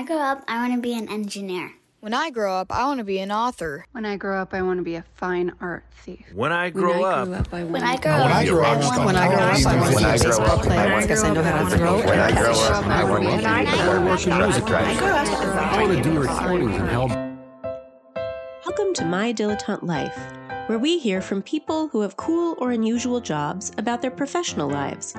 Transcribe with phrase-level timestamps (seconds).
[0.00, 1.74] I grow up, I want to be an engineer.
[2.00, 3.84] When I grow up, I want to be an author.
[3.92, 6.24] When I grow up, I want to be a fine art thief.
[6.34, 9.36] When I grow up, When I grow up, I grow up, I when I grow
[9.36, 11.22] up, I want to When be I a grow baseball up, player I want because
[11.22, 11.98] I know how to throw.
[11.98, 14.68] When I grow up, I want to When I be grow a up, working music
[14.70, 15.04] writer.
[15.04, 17.10] I want to do recordings and help.
[18.64, 20.18] Welcome to My Dilettante Life,
[20.68, 25.14] where we hear from people who have cool or unusual jobs about their professional lives.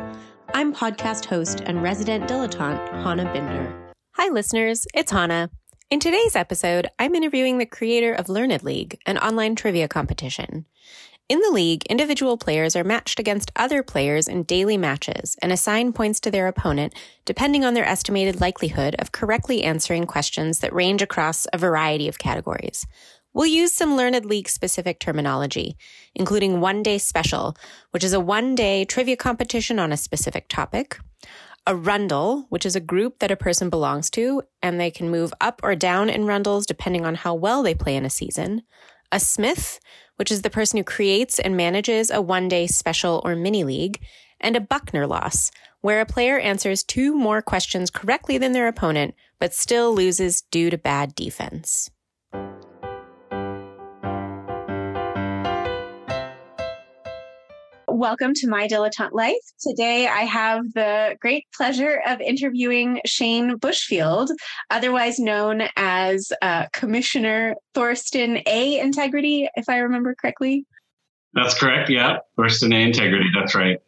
[0.55, 3.80] I'm podcast host and resident dilettante Hannah Binder.
[4.21, 4.85] Hi, listeners.
[4.93, 5.49] It's Hannah.
[5.89, 10.67] In today's episode, I'm interviewing the creator of Learned League, an online trivia competition.
[11.27, 15.91] In the league, individual players are matched against other players in daily matches and assign
[15.91, 16.93] points to their opponent
[17.25, 22.19] depending on their estimated likelihood of correctly answering questions that range across a variety of
[22.19, 22.85] categories.
[23.33, 25.77] We'll use some Learned League specific terminology,
[26.13, 27.57] including One Day Special,
[27.89, 30.99] which is a one day trivia competition on a specific topic,
[31.67, 35.33] a rundle, which is a group that a person belongs to, and they can move
[35.39, 38.63] up or down in rundles depending on how well they play in a season,
[39.11, 39.79] a smith,
[40.15, 44.01] which is the person who creates and manages a one day special or mini league,
[44.39, 49.13] and a Buckner loss, where a player answers two more questions correctly than their opponent,
[49.39, 51.89] but still loses due to bad defense.
[57.93, 59.35] Welcome to My Dilettante Life.
[59.59, 64.29] Today I have the great pleasure of interviewing Shayne Bushfield,
[64.69, 68.79] otherwise known as uh, Commissioner Thorsten A.
[68.79, 70.65] Integrity, if I remember correctly.
[71.33, 71.89] That's correct.
[71.89, 72.19] Yeah.
[72.37, 72.81] Thorsten A.
[72.81, 73.29] Integrity.
[73.37, 73.79] That's right.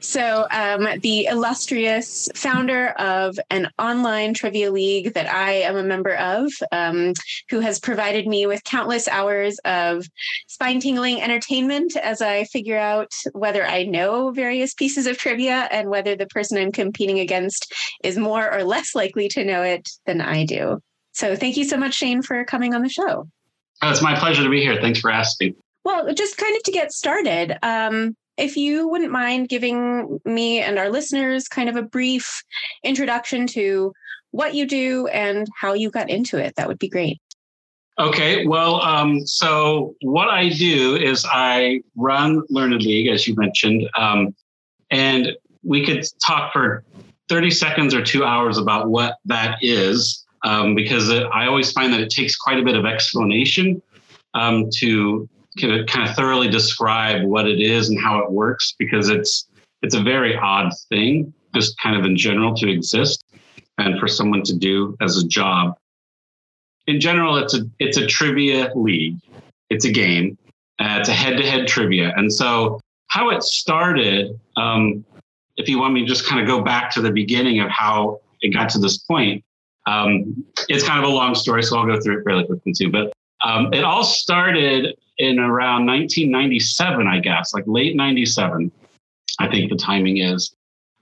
[0.00, 6.14] So, um, the illustrious founder of an online trivia league that I am a member
[6.14, 7.14] of, um,
[7.48, 10.06] who has provided me with countless hours of
[10.48, 15.88] spine tingling entertainment as I figure out whether I know various pieces of trivia and
[15.88, 17.72] whether the person I'm competing against
[18.04, 20.78] is more or less likely to know it than I do.
[21.12, 23.26] So, thank you so much, Shayne, for coming on the show.
[23.80, 24.78] Oh, it's my pleasure to be here.
[24.78, 25.54] Thanks for asking.
[25.84, 30.78] Well, just kind of to get started, um, if you wouldn't mind giving me and
[30.78, 32.42] our listeners kind of a brief
[32.84, 33.92] introduction to
[34.30, 37.18] what you do and how you got into it, that would be great.
[37.98, 38.46] Okay.
[38.46, 44.34] Well, um, so what I do is I run Learned League, as you mentioned, um,
[44.90, 45.32] and
[45.62, 46.84] we could talk for
[47.28, 52.00] 30 seconds or two hours about what that is, um, because I always find that
[52.00, 53.82] it takes quite a bit of explanation
[54.34, 54.68] um,
[55.58, 59.46] to kind of thoroughly describe what it is and how it works because it's
[59.82, 63.24] it's a very odd thing just kind of in general to exist
[63.78, 65.76] and for someone to do as a job.
[66.86, 69.18] In general it's a it's a trivia league.
[69.70, 70.38] It's a game.
[70.78, 72.12] Uh, it's a head-to-head trivia.
[72.16, 75.04] And so how it started um,
[75.56, 78.20] if you want me to just kind of go back to the beginning of how
[78.42, 79.42] it got to this point
[79.86, 82.90] um, it's kind of a long story so i'll go through it fairly quickly too.
[82.90, 83.12] But
[83.42, 88.70] um, it all started in around 1997, I guess, like late 97,
[89.38, 90.54] I think the timing is.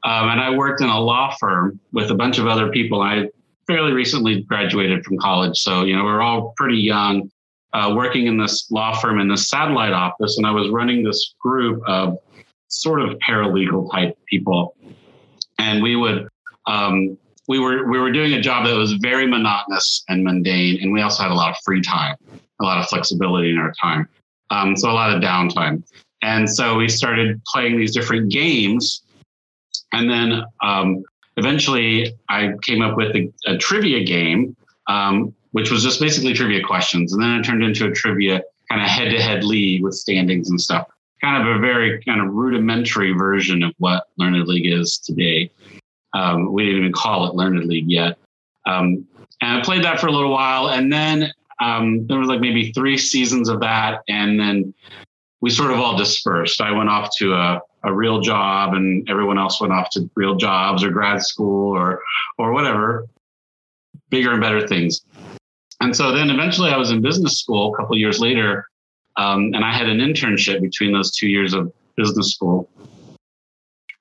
[0.05, 3.01] Um, and I worked in a law firm with a bunch of other people.
[3.01, 3.29] I
[3.67, 5.59] fairly recently graduated from college.
[5.59, 7.31] So, you know, we are all pretty young,
[7.73, 10.37] uh, working in this law firm in this satellite office.
[10.37, 12.19] And I was running this group of
[12.69, 14.77] sort of paralegal type people.
[15.59, 16.29] And we would,
[16.67, 17.17] um,
[17.49, 21.03] we were we were doing a job that was very monotonous and mundane, and we
[21.03, 22.17] also had a lot of free time,
[22.61, 24.09] a lot of flexibility in our time,
[24.51, 25.83] um, so a lot of downtime.
[26.23, 29.03] And so we started playing these different games,
[29.93, 31.05] and then um,
[31.37, 34.57] eventually I came up with a, a trivia game,
[34.89, 38.81] um, which was just basically trivia questions, and then it turned into a trivia kind
[38.81, 40.89] of head-to-head league with standings and stuff.
[41.21, 45.51] Kind of a very kind of rudimentary version of what Learned League is today.
[46.15, 48.17] Um, we didn't even call it Learned League yet.
[48.67, 49.07] Um,
[49.41, 52.73] and I played that for a little while, and then um, there was like maybe
[52.73, 54.75] three seasons of that, and then
[55.41, 56.61] we sort of all dispersed.
[56.61, 60.37] I went off to a, a real job, and everyone else went off to real
[60.37, 62.03] jobs or grad school or
[62.39, 63.07] or whatever,
[64.11, 65.03] bigger and better things.
[65.81, 68.69] And so then eventually, I was in business school a couple years later,
[69.17, 72.69] um, and I had an internship between those two years of business school.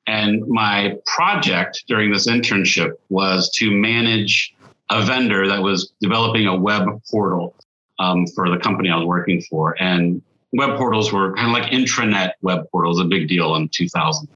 [0.08, 4.54] And my project during this internship was to manage
[4.90, 7.56] a vendor that was developing a web portal
[8.00, 9.82] um, for the company I was working for.
[9.82, 10.22] And
[10.52, 14.28] web portals were kind of like intranet web portals, a big deal in 2000.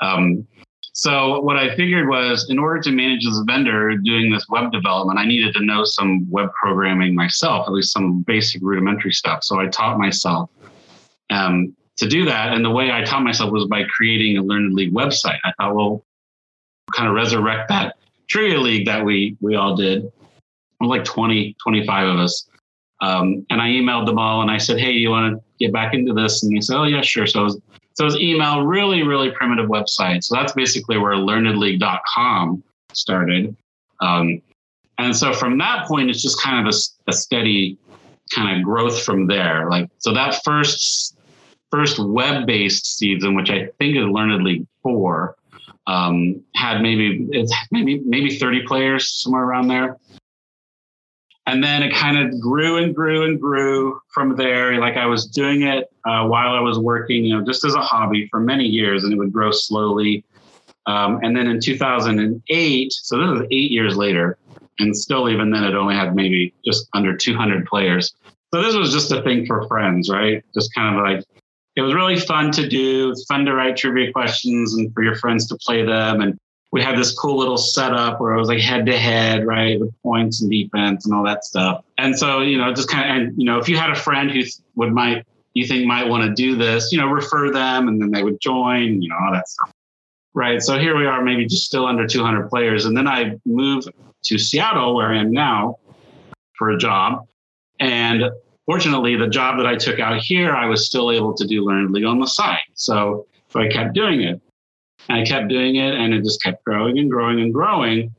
[0.00, 0.46] Um,
[0.92, 5.18] so what I figured was in order to manage this vendor doing this web development,
[5.18, 9.44] I needed to know some web programming myself, at least some basic rudimentary stuff.
[9.44, 10.50] So I taught myself.
[11.30, 12.54] Um, to do that.
[12.54, 15.38] And the way I taught myself was by creating a Learned League website.
[15.44, 16.04] I thought, well,
[16.94, 17.96] kind of resurrect that
[18.30, 20.10] trivia league that we we all did.
[20.80, 22.46] like 20, 25 of us.
[23.02, 25.94] Um, and I emailed them all and I said, Hey, you want to get back
[25.94, 26.42] into this?
[26.42, 27.26] And they said, Oh, yeah, sure.
[27.26, 27.60] So it was,
[27.94, 30.24] so it was email, really, really primitive website.
[30.24, 32.62] So that's basically where learnedleague.com
[32.92, 33.56] started.
[34.00, 34.40] Um,
[34.98, 37.78] and so from that point, it's just kind of a, a steady
[38.34, 39.68] kind of growth from there.
[39.68, 41.16] Like, so that first,
[41.70, 45.36] first web-based season, which I think is Learned League 4,
[45.90, 47.26] um, had maybe
[47.72, 49.96] maybe maybe 30 players somewhere around there.
[51.46, 54.78] And then it kind of grew and grew and grew from there.
[54.78, 57.80] Like i was doing it uh, while i was working you know just as a
[57.80, 60.24] hobby for many years and it would grow slowly.
[60.86, 64.38] Um, and then in 2008 so this is eight years later
[64.78, 68.14] and still even then it only had maybe just under 200 players.
[68.52, 70.44] So this was just a thing for friends right?
[70.54, 71.24] Just kind of like
[71.76, 75.46] it was really fun to do fun to write trivia questions and for your friends
[75.48, 76.38] to play them and
[76.72, 79.92] we had this cool little setup where it was like head to head, right, with
[80.02, 81.84] points and defense and all that stuff.
[81.98, 84.30] And so, you know, just kind of, and you know, if you had a friend
[84.30, 84.42] who
[84.76, 88.12] would might you think might want to do this, you know, refer them, and then
[88.12, 89.72] they would join, you know, all that stuff.
[90.32, 90.62] Right.
[90.62, 93.90] So here we are, maybe just still under 200 players, and then I moved
[94.24, 95.78] to Seattle, where I am now,
[96.56, 97.26] for a job,
[97.80, 98.30] and
[98.70, 101.90] fortunately, the job that I took out here, I was still able to do Learned
[101.90, 102.60] League on the side.
[102.74, 104.40] So, so I kept doing it.
[105.08, 108.14] And I kept doing it and it just kept growing and growing and growing.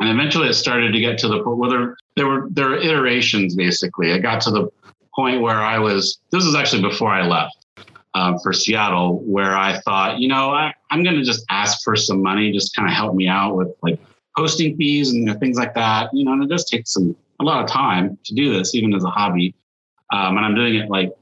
[0.00, 2.78] And eventually it started to get to the point where there, there were there were
[2.78, 4.12] iterations basically.
[4.12, 4.70] It got to the
[5.14, 7.66] point where I was this was actually before I left
[8.14, 12.22] um, for Seattle, where I thought, you know, I, I'm gonna just ask for some
[12.22, 13.98] money, just kind of help me out with like
[14.36, 16.08] hosting fees and you know, things like that.
[16.14, 18.94] You know, and it does take some a lot of time to do this, even
[18.94, 19.54] as a hobby.
[20.12, 21.12] Um, and I'm doing it like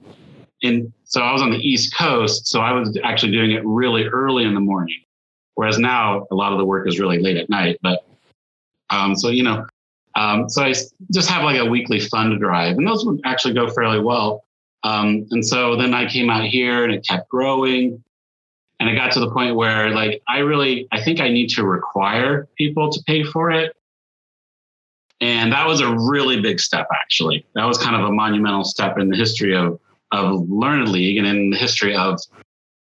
[0.62, 4.04] in so I was on the East Coast, so I was actually doing it really
[4.04, 5.00] early in the morning.
[5.54, 7.78] Whereas now a lot of the work is really late at night.
[7.82, 8.04] But
[8.90, 9.66] um, so you know,
[10.16, 10.74] um, so I
[11.12, 14.44] just have like a weekly fund drive, and those would actually go fairly well.
[14.82, 18.02] Um, and so then I came out here, and it kept growing,
[18.80, 21.64] and it got to the point where like I really I think I need to
[21.64, 23.76] require people to pay for it.
[25.24, 27.46] And that was a really big step, actually.
[27.54, 29.80] That was kind of a monumental step in the history of
[30.12, 32.20] of Learned League and in the history of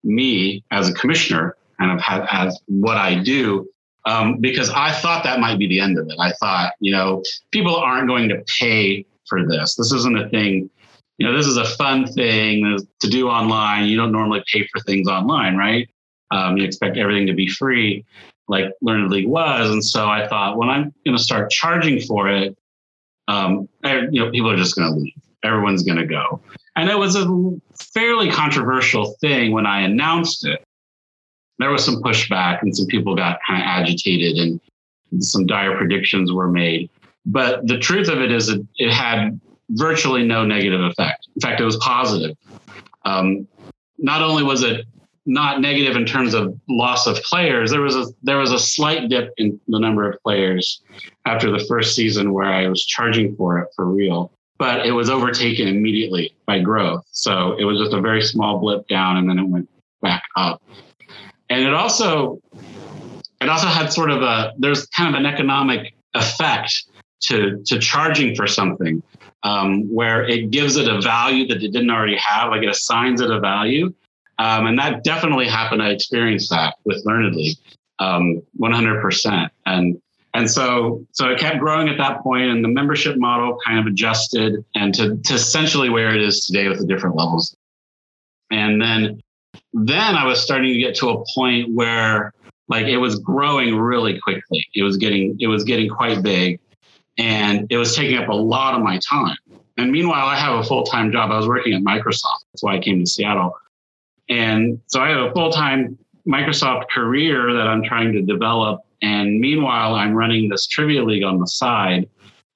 [0.03, 3.65] me as a commissioner kind of as what I do.
[4.05, 6.17] Um, because I thought that might be the end of it.
[6.19, 9.75] I thought, you know, people aren't going to pay for this.
[9.75, 10.69] This isn't a thing,
[11.17, 13.85] you know, this is a fun thing to do online.
[13.85, 15.89] You don't normally pay for things online, right?
[16.31, 18.03] Um, you expect everything to be free,
[18.47, 19.69] like Learned League was.
[19.69, 22.57] And so I thought, when I'm going to start charging for it,
[23.27, 25.13] um, you know, people are just going to leave.
[25.43, 26.41] Everyone's going to go.
[26.75, 27.25] And it was a
[27.93, 30.63] fairly controversial thing when I announced it.
[31.59, 34.59] There was some pushback and some people got kind of agitated and
[35.19, 36.89] some dire predictions were made.
[37.25, 41.27] But the truth of it is that it had virtually no negative effect.
[41.35, 42.35] In fact, it was positive.
[43.05, 43.47] Um,
[43.97, 44.85] not only was it
[45.25, 49.09] not negative in terms of loss of players, there was a there was a slight
[49.09, 50.81] dip in the number of players
[51.25, 54.31] after the first season where I was charging for it for real
[54.63, 57.03] but it was overtaken immediately by growth.
[57.11, 59.69] So it was just a very small blip down and then it went
[60.01, 60.61] back up.
[61.49, 62.39] And it also
[63.41, 66.85] it also had sort of a there's kind of an economic effect
[67.23, 69.03] to to charging for something
[69.43, 73.19] um, where it gives it a value that it didn't already have, like it assigns
[73.19, 73.93] it a value.
[74.39, 75.81] Um, and that definitely happened.
[75.81, 77.57] I experienced that with Learned League,
[77.99, 79.49] um, 100%.
[79.65, 80.01] And
[80.35, 83.85] and so, so it kept growing at that point, and the membership model kind of
[83.85, 87.55] adjusted and to, to essentially where it is today with the different levels.
[88.49, 89.21] And then,
[89.73, 92.33] then I was starting to get to a point where
[92.67, 94.65] like it was growing really quickly.
[94.73, 96.59] It was getting, it was getting quite big
[97.17, 99.37] and it was taking up a lot of my time.
[99.77, 101.31] And meanwhile, I have a full time job.
[101.31, 102.45] I was working at Microsoft.
[102.51, 103.55] That's why I came to Seattle.
[104.29, 109.41] And so I have a full time Microsoft career that I'm trying to develop and
[109.41, 112.09] meanwhile, I'm running this trivia league on the side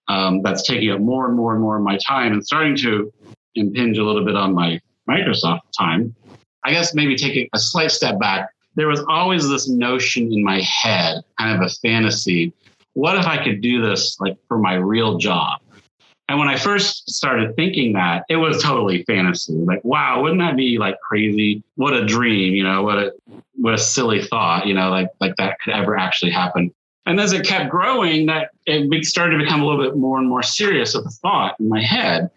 [0.08, 3.14] um, that's taking up more and more and more of my time and starting to
[3.56, 6.16] impinge a little bit on my Microsoft time.
[6.64, 10.62] I guess maybe taking a slight step back, there was always this notion in my
[10.62, 12.54] head, kind of a fantasy.
[12.94, 15.60] What if I could do this like for my real job?
[16.30, 19.54] And when I first started thinking that, it was totally fantasy.
[19.54, 21.64] Like, wow, wouldn't that be like crazy?
[21.76, 23.14] What a dream, you know, what a
[23.56, 26.74] what a silly thought, you know, like like that could ever actually happen.
[27.06, 30.28] And as it kept growing, that it started to become a little bit more and
[30.28, 32.30] more serious of a thought in my head.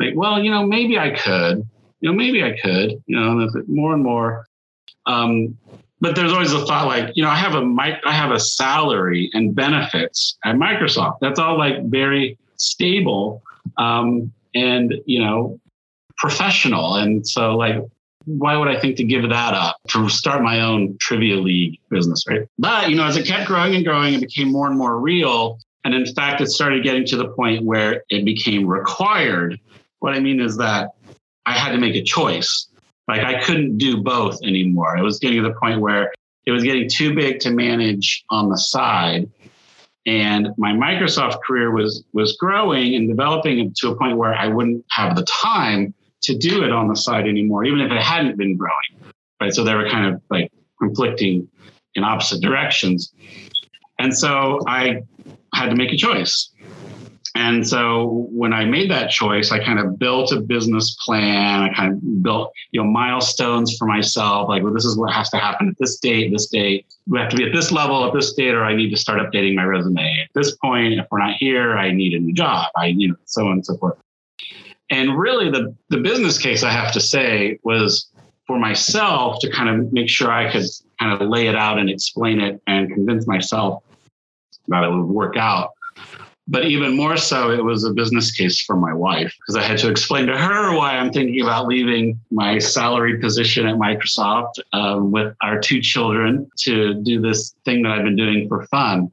[0.00, 1.64] Like, well, you know, maybe I could,
[2.00, 4.46] you know, maybe I could, you know, more and more.
[5.06, 5.56] Um,
[6.00, 8.40] but there's always a thought like, you know, I have a mic, I have a
[8.40, 11.18] salary and benefits at Microsoft.
[11.20, 13.42] That's all like very stable
[13.76, 15.58] um, and you know
[16.18, 16.96] professional.
[16.96, 17.76] And so like,
[18.26, 22.24] why would I think to give that up to start my own trivia league business,
[22.28, 22.46] right?
[22.58, 25.58] But you know, as it kept growing and growing, it became more and more real.
[25.84, 29.58] And in fact, it started getting to the point where it became required.
[30.00, 30.90] What I mean is that
[31.46, 32.68] I had to make a choice.
[33.06, 34.98] Like I couldn't do both anymore.
[34.98, 36.12] It was getting to the point where
[36.44, 39.30] it was getting too big to manage on the side.
[40.06, 44.84] And my Microsoft career was was growing and developing to a point where I wouldn't
[44.90, 48.56] have the time to do it on the side anymore, even if it hadn't been
[48.56, 49.12] growing.
[49.40, 49.52] Right.
[49.52, 50.50] So they were kind of like
[50.80, 51.48] conflicting
[51.94, 53.12] in opposite directions.
[53.98, 55.02] And so I
[55.54, 56.50] had to make a choice.
[57.38, 61.62] And so when I made that choice, I kind of built a business plan.
[61.62, 64.48] I kind of built, you know, milestones for myself.
[64.48, 66.84] Like, well, this is what has to happen at this date, this date.
[67.06, 69.20] We have to be at this level at this date, or I need to start
[69.20, 70.20] updating my resume.
[70.20, 72.72] At this point, if we're not here, I need a new job.
[72.76, 73.98] I, you know, so on and so forth.
[74.90, 78.10] And really, the the business case I have to say was
[78.48, 80.66] for myself to kind of make sure I could
[80.98, 83.84] kind of lay it out and explain it and convince myself
[84.66, 85.70] that it would work out
[86.50, 89.76] but even more so, it was a business case for my wife because I had
[89.78, 95.12] to explain to her why I'm thinking about leaving my salary position at Microsoft um,
[95.12, 99.12] with our two children to do this thing that I've been doing for fun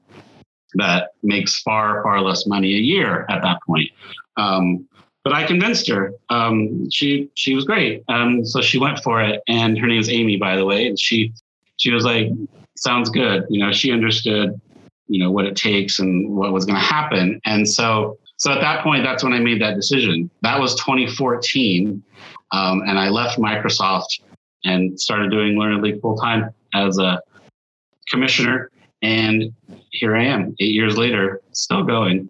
[0.76, 3.90] that makes far, far less money a year at that point.
[4.38, 4.88] Um,
[5.26, 6.14] but I convinced her.
[6.30, 8.04] Um, she she was great.
[8.08, 10.88] Um, so she went for it, and her name is Amy, by the way.
[10.88, 11.34] And she
[11.78, 12.28] she was like,
[12.76, 14.62] "Sounds good." You know, she understood
[15.08, 17.42] you know what it takes and what was going to happen.
[17.46, 20.30] And so so at that point that's when i made that decision.
[20.42, 22.04] That was 2014
[22.52, 24.22] um, and i left microsoft
[24.64, 27.22] and started doing learned league full time as a
[28.10, 28.72] commissioner.
[29.02, 29.54] And
[29.92, 32.30] here i am eight years later still going.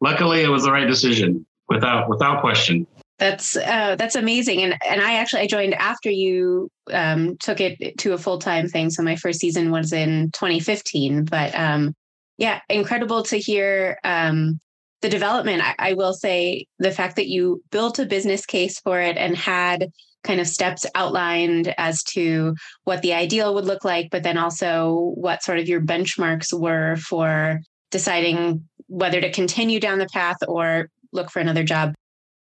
[0.00, 2.86] Luckily it was the right decision without without question
[3.18, 7.98] that's uh, that's amazing, and and I actually I joined after you um, took it
[7.98, 8.90] to a full time thing.
[8.90, 11.94] So my first season was in 2015, but um,
[12.36, 14.60] yeah, incredible to hear um,
[15.02, 15.62] the development.
[15.62, 19.36] I, I will say the fact that you built a business case for it and
[19.36, 19.90] had
[20.22, 25.12] kind of steps outlined as to what the ideal would look like, but then also
[25.14, 27.60] what sort of your benchmarks were for
[27.90, 31.94] deciding whether to continue down the path or look for another job.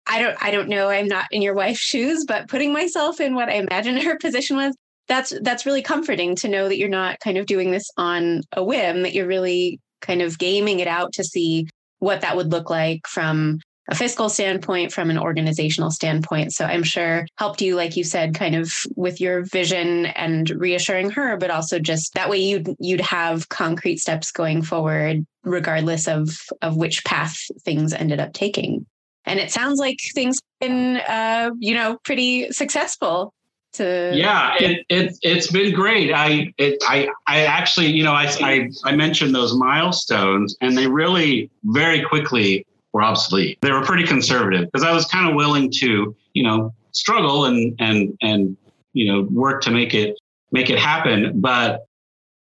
[0.07, 0.89] I don't I don't know.
[0.89, 4.57] I'm not in your wife's shoes, but putting myself in what I imagine her position
[4.57, 4.77] was,
[5.09, 8.65] that's that's really comforting to know that you're not kind of doing this on a
[8.65, 11.67] whim, that you're really kind of gaming it out to see
[11.99, 13.59] what that would look like from
[13.89, 16.53] a fiscal standpoint, from an organizational standpoint.
[16.53, 21.11] So I'm sure helped you, like you said, kind of with your vision and reassuring
[21.11, 26.37] her, but also just that way you'd you'd have concrete steps going forward, regardless of
[26.63, 28.87] of which path things ended up taking
[29.27, 33.35] and it sounds like things been uh, you know pretty successful
[33.75, 36.13] to yeah it, it it's been great.
[36.13, 40.87] I it i i actually you know I, I i mentioned those milestones and they
[40.87, 43.59] really very quickly were obsolete.
[43.61, 47.75] They were pretty conservative because i was kind of willing to you know struggle and
[47.79, 48.57] and and
[48.95, 50.17] you know work to make it
[50.53, 51.41] make it happen.
[51.41, 51.87] But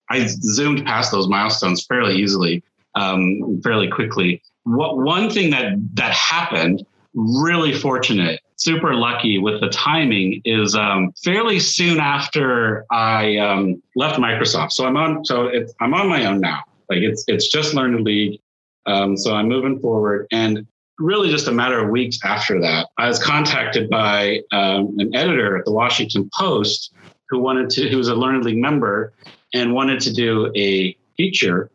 [0.10, 2.63] i zoomed past those milestones fairly easily
[2.96, 9.69] um, fairly quickly what one thing that that happened really fortunate super lucky with the
[9.69, 14.71] timing is um, fairly soon after i um, left microsoft.
[14.71, 16.63] So i'm on so it's, i'm on my own now.
[16.89, 18.39] Like it's it's just learned league.
[18.86, 20.27] Um, so i'm moving forward.
[20.31, 20.67] And
[21.00, 25.55] really just a matter of weeks after that i was contacted by um, an editor
[25.55, 26.91] at the washington post
[27.29, 29.13] who wanted to who was a learned league member
[29.53, 31.69] and wanted to do a feature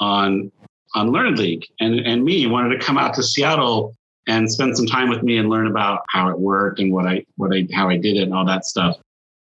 [0.00, 0.50] on
[0.96, 3.94] on League, and and me wanted to come out to Seattle
[4.26, 7.24] and spend some time with me and learn about how it worked and what I
[7.36, 8.96] what I how I did it and all that stuff.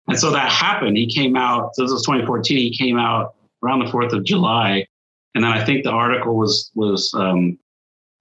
[0.07, 0.97] And so that happened.
[0.97, 1.75] He came out.
[1.75, 2.57] So this was 2014.
[2.57, 4.87] He came out around the 4th of July,
[5.35, 7.57] and then I think the article was was um,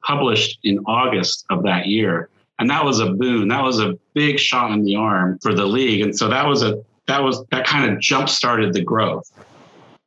[0.05, 2.31] published in August of that year.
[2.61, 3.49] And that was a boon.
[3.49, 6.01] That was a big shot in the arm for the league.
[6.01, 9.31] And so that was a that was that kind of jump started the growth,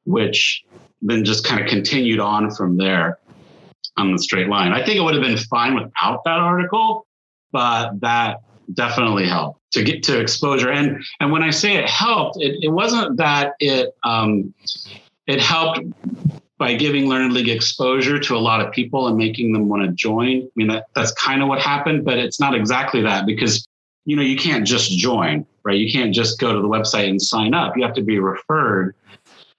[0.05, 0.63] which
[1.01, 3.19] then just kind of continued on from there
[3.97, 4.71] on the straight line.
[4.71, 7.05] I think it would have been fine without that article,
[7.51, 8.41] but that
[8.73, 10.71] definitely helped to get to exposure.
[10.71, 14.53] And and when I say it helped, it, it wasn't that it um,
[15.27, 15.81] it helped
[16.57, 19.91] by giving Learned League exposure to a lot of people and making them want to
[19.91, 20.43] join.
[20.43, 23.67] I mean that that's kind of what happened, but it's not exactly that because
[24.05, 25.45] you know you can't just join.
[25.63, 25.77] right?
[25.77, 27.75] You can't just go to the website and sign up.
[27.75, 28.95] You have to be referred.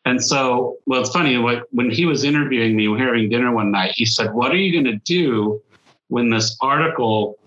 [0.05, 1.39] And so, well, it's funny.
[1.71, 3.93] When he was interviewing me, we were having dinner one night.
[3.95, 5.63] He said, "What are you going to do
[6.09, 7.39] when this article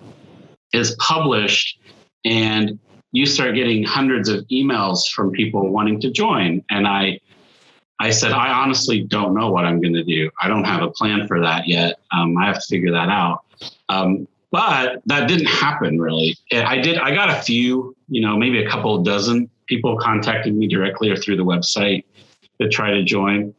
[0.71, 1.79] is published
[2.24, 2.79] and
[3.12, 7.19] you start getting hundreds of emails from people wanting to join?" And I,
[8.00, 10.31] I said, "I honestly don't know what I'm going to do.
[10.41, 12.00] I don't have a plan for that yet.
[12.12, 13.43] Um, I have to figure that out."
[13.89, 16.38] Um, but that didn't happen really.
[16.53, 16.97] I did.
[17.00, 21.17] I got a few, you know, maybe a couple dozen people contacted me directly or
[21.17, 22.05] through the website
[22.62, 23.53] to try to join,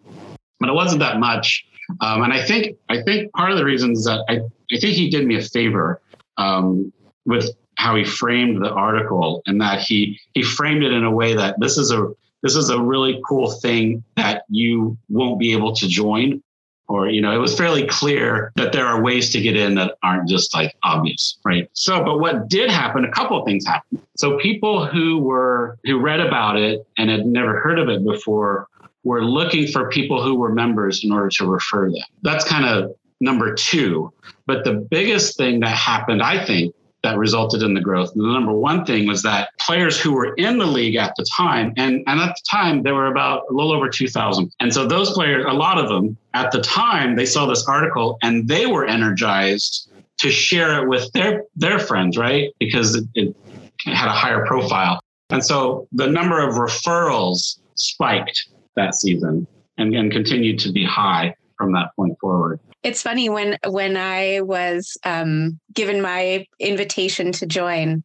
[0.60, 1.66] but it wasn't that much.
[2.00, 4.40] Um, and I think I think part of the reason is that I,
[4.74, 6.00] I think he did me a favor
[6.36, 6.92] um,
[7.24, 11.34] with how he framed the article and that he he framed it in a way
[11.34, 12.08] that this is a
[12.42, 16.42] this is a really cool thing that you won't be able to join.
[16.88, 19.96] Or you know it was fairly clear that there are ways to get in that
[20.04, 21.68] aren't just like obvious right?
[21.72, 24.02] So but what did happen a couple of things happened.
[24.16, 28.68] So people who were who read about it and had never heard of it before
[29.06, 32.94] were looking for people who were members in order to refer them that's kind of
[33.20, 34.12] number two
[34.46, 36.74] but the biggest thing that happened i think
[37.06, 38.12] that resulted in the growth.
[38.14, 41.24] And the number one thing was that players who were in the league at the
[41.36, 44.52] time, and, and at the time there were about a little over 2,000.
[44.58, 48.18] And so those players, a lot of them at the time, they saw this article
[48.22, 52.50] and they were energized to share it with their their friends, right?
[52.58, 53.36] Because it, it
[53.84, 54.98] had a higher profile.
[55.30, 59.46] And so the number of referrals spiked that season
[59.78, 62.60] and, and continued to be high from that point forward.
[62.82, 68.04] It's funny when when I was um, given my invitation to join.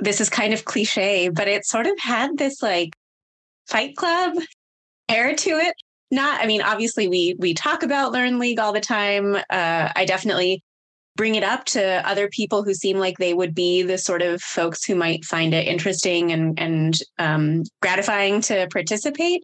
[0.00, 2.94] This is kind of cliche, but it sort of had this like
[3.66, 4.34] Fight Club
[5.08, 5.74] air to it.
[6.10, 9.34] Not, I mean, obviously we we talk about Learned League all the time.
[9.34, 10.62] Uh, I definitely
[11.16, 14.40] bring it up to other people who seem like they would be the sort of
[14.40, 19.42] folks who might find it interesting and and um, gratifying to participate.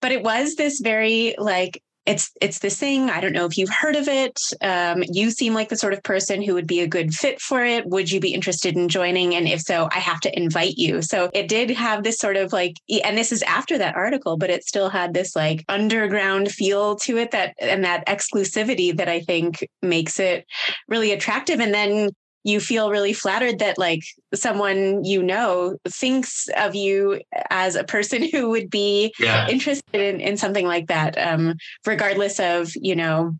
[0.00, 3.10] But it was this very like it's it's this thing.
[3.10, 4.38] I don't know if you've heard of it.
[4.62, 7.64] Um, you seem like the sort of person who would be a good fit for
[7.64, 7.84] it.
[7.86, 9.34] Would you be interested in joining?
[9.34, 11.02] And if so, I have to invite you.
[11.02, 14.50] So it did have this sort of like, and this is after that article, but
[14.50, 19.20] it still had this like underground feel to it that and that exclusivity that I
[19.20, 20.46] think makes it
[20.88, 21.58] really attractive.
[21.58, 22.10] And then
[22.46, 28.22] you feel really flattered that like someone you know thinks of you as a person
[28.32, 29.48] who would be yeah.
[29.48, 31.54] interested in, in something like that um,
[31.84, 33.34] regardless of you know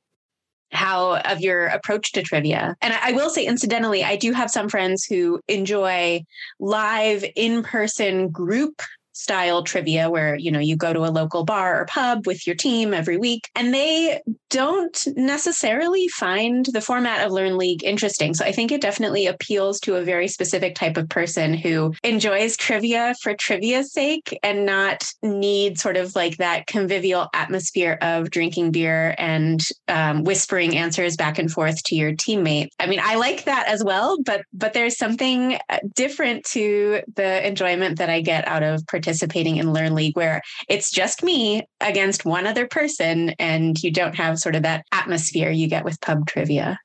[0.73, 2.75] how of your approach to trivia.
[2.83, 6.25] And I, I, will say, incidentally, I do have some friends who enjoy
[6.59, 8.83] live in person group
[9.17, 12.55] style trivia where you know you go to a local bar or pub with your
[12.55, 18.35] team every week and they don't necessarily find the format of learned league interesting.
[18.35, 22.59] So i think it definitely appeals to a very specific type of person who enjoys
[22.59, 28.71] trivia for trivia's sake and not need sort of like that convivial atmosphere of drinking
[28.73, 32.69] beer and um, whispering answers back and forth to your teammate.
[32.79, 37.47] I mean i like that as well but but there's something uh, different to the
[37.47, 41.63] enjoyment that i get out of participating participating in Learned League where it's just me
[41.81, 46.01] against one other person and you don't have sort of that atmosphere you get with
[46.01, 46.79] pub trivia.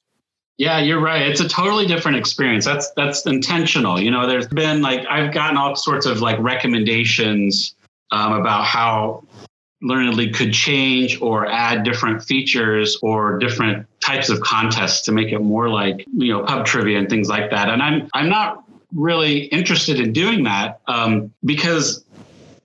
[0.57, 1.23] Yeah, you're right.
[1.23, 2.65] It's a totally different experience.
[2.65, 3.99] That's that's intentional.
[3.99, 7.73] You know, there's been like I've gotten all sorts of like recommendations
[8.11, 9.23] um, about how
[9.81, 15.31] Learned League could change or add different features or different types of contests to make
[15.31, 17.69] it more like you know pub trivia and things like that.
[17.69, 22.03] And I'm I'm not really interested in doing that um, because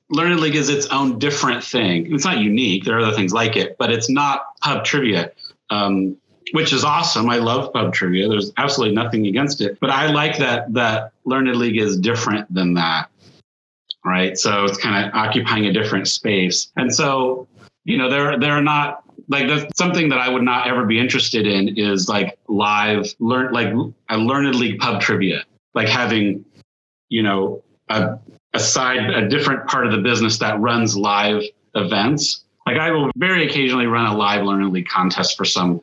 [0.08, 2.12] Learned League is its own different thing.
[2.14, 2.84] It's not unique.
[2.84, 5.32] There are other things like it, but it's not pub trivia,
[5.70, 6.16] um,
[6.52, 7.28] which is awesome.
[7.28, 8.28] I love pub trivia.
[8.28, 12.74] There's absolutely nothing against it, but I like that that Learned League is different than
[12.74, 13.10] that,
[14.04, 14.38] right?
[14.38, 17.48] So it's kind of occupying a different space, and so
[17.84, 21.46] you know there are not like that's something that I would not ever be interested
[21.46, 23.74] in is like live learn like
[24.08, 26.44] a learned League pub trivia, like having
[27.08, 28.18] you know a
[28.56, 31.42] aside a different part of the business that runs live
[31.74, 32.44] events.
[32.66, 35.80] Like I will very occasionally run a live Learned League contest for some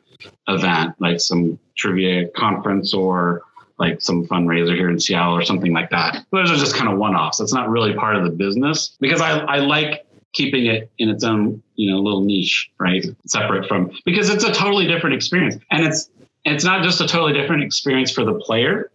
[0.48, 3.42] event, like some trivia conference or
[3.78, 6.24] like some fundraiser here in Seattle or something like that.
[6.30, 7.38] Those are just kind of one-offs.
[7.38, 11.24] That's not really part of the business because I, I like keeping it in its
[11.24, 13.04] own, you know, little niche, right?
[13.26, 15.56] Separate from because it's a totally different experience.
[15.70, 16.10] And it's
[16.44, 18.90] it's not just a totally different experience for the player.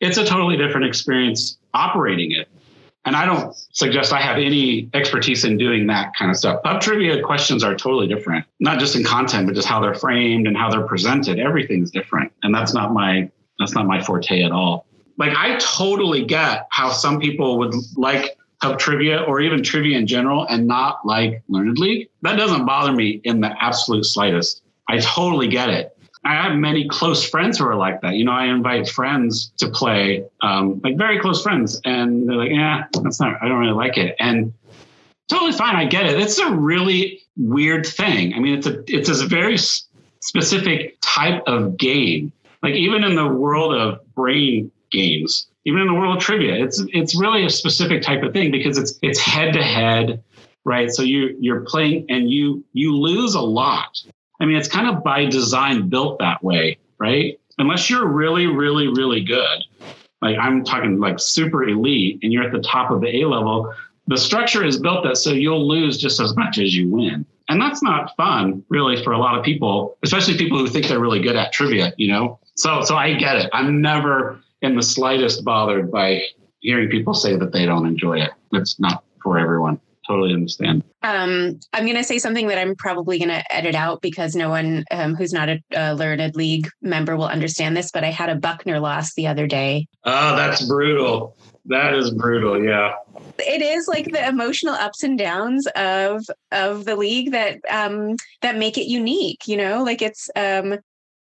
[0.00, 2.48] It's a totally different experience operating it
[3.08, 6.62] and I don't suggest I have any expertise in doing that kind of stuff.
[6.62, 10.46] Pub trivia questions are totally different, not just in content, but just how they're framed
[10.46, 11.38] and how they're presented.
[11.38, 12.30] Everything's different.
[12.42, 14.86] And that's not my that's not my forte at all.
[15.16, 20.06] like I totally get how some people would like pub trivia or even trivia in
[20.06, 22.10] general and not like Learned League.
[22.22, 24.62] That doesn't bother me in the absolute slightest.
[24.88, 25.97] I totally get it.
[26.28, 28.16] I have many close friends who are like that.
[28.16, 32.50] You know, I invite friends to play, um, like very close friends, and they're like,
[32.50, 33.42] "Yeah, that's not.
[33.42, 34.52] I don't really like it." And
[35.30, 35.74] totally fine.
[35.74, 36.20] I get it.
[36.20, 38.34] It's a really weird thing.
[38.34, 39.56] I mean, it's a it's a very
[40.20, 42.30] specific type of game.
[42.62, 46.84] Like even in the world of brain games, even in the world of trivia, it's
[46.92, 50.22] it's really a specific type of thing because it's it's head to head,
[50.66, 50.90] right?
[50.90, 53.98] So you you're playing and you you lose a lot.
[54.40, 57.38] I mean, it's kind of by design built that way, right?
[57.58, 59.64] Unless you're really, really, really good,
[60.22, 63.72] like I'm talking like super elite, and you're at the top of the A level,
[64.06, 67.26] the structure is built that so you'll lose just as much as you win.
[67.48, 71.00] And that's not fun, really, for a lot of people, especially people who think they're
[71.00, 72.38] really good at trivia, you know?
[72.56, 73.50] So so I get it.
[73.52, 76.22] I'm never in the slightest bothered by
[76.60, 78.30] hearing people say that they don't enjoy it.
[78.52, 79.80] It's not for everyone.
[80.08, 80.82] Totally understand.
[81.02, 84.48] Um, I'm going to say something that I'm probably going to edit out because no
[84.48, 87.90] one um, who's not a, a Learned League member will understand this.
[87.90, 89.86] But I had a Buckner loss the other day.
[90.04, 91.36] Oh, that's brutal.
[91.66, 92.64] That is brutal.
[92.64, 92.94] Yeah.
[93.38, 98.56] It is like the emotional ups and downs of of the league that um, that
[98.56, 99.46] make it unique.
[99.46, 100.78] You know, like it's um,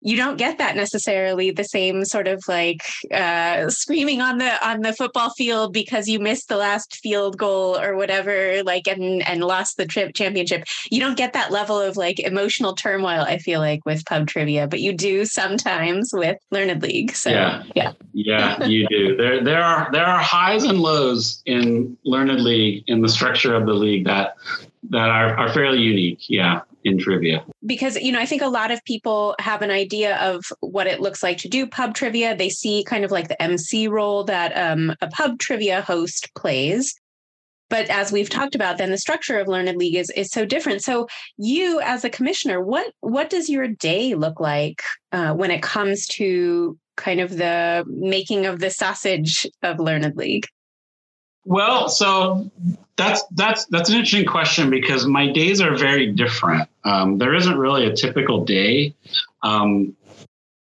[0.00, 2.82] you don't get that necessarily the same sort of like
[3.12, 7.76] uh, screaming on the on the football field because you missed the last field goal
[7.76, 11.96] or whatever like and and lost the trip championship you don't get that level of
[11.96, 16.80] like emotional turmoil i feel like with pub trivia but you do sometimes with learned
[16.82, 17.62] league so Yeah.
[17.74, 19.16] yeah Yeah, you do.
[19.16, 23.66] There, there are there are highs and lows in Learned League in the structure of
[23.66, 24.34] the league that
[24.90, 26.24] that are, are fairly unique.
[26.29, 27.44] Yeah, in trivia.
[27.66, 31.01] because you know i think a lot of people have an idea of what it
[31.01, 34.57] looks like to do pub trivia they see kind of like the mc role that
[34.57, 36.94] um, a pub trivia host plays
[37.68, 40.83] but as we've talked about then the structure of learned league is, is so different
[40.83, 45.62] so you as a commissioner what what does your day look like uh, when it
[45.62, 50.46] comes to kind of the making of the sausage of learned league
[51.44, 52.51] Well, so
[52.96, 56.68] that's that's that's an interesting question because my days are very different.
[56.85, 58.94] Um, there isn't really a typical day.
[59.42, 59.96] Um,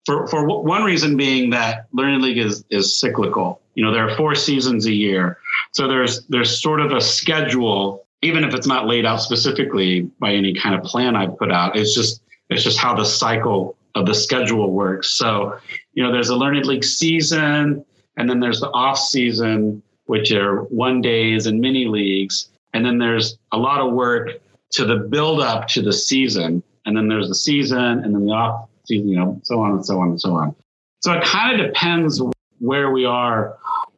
[0.05, 3.59] for for one reason being that Learning League is is cyclical.
[3.75, 5.39] You know, there are four seasons a year,
[5.73, 10.31] so there's there's sort of a schedule, even if it's not laid out specifically by
[10.31, 11.75] any kind of plan I've put out.
[11.75, 15.09] It's just it's just how the cycle of the schedule works.
[15.09, 15.59] So,
[15.93, 17.83] you know, there's a Learning League season,
[18.15, 22.49] and then there's the off season which are one days and mini leagues.
[22.73, 24.31] And then there's a lot of work
[24.71, 26.63] to the build up to the season.
[26.85, 29.85] And then there's the season and then the off season, you know, so on and
[29.85, 30.55] so on and so on.
[31.01, 32.21] So it kind of depends
[32.59, 33.57] where we are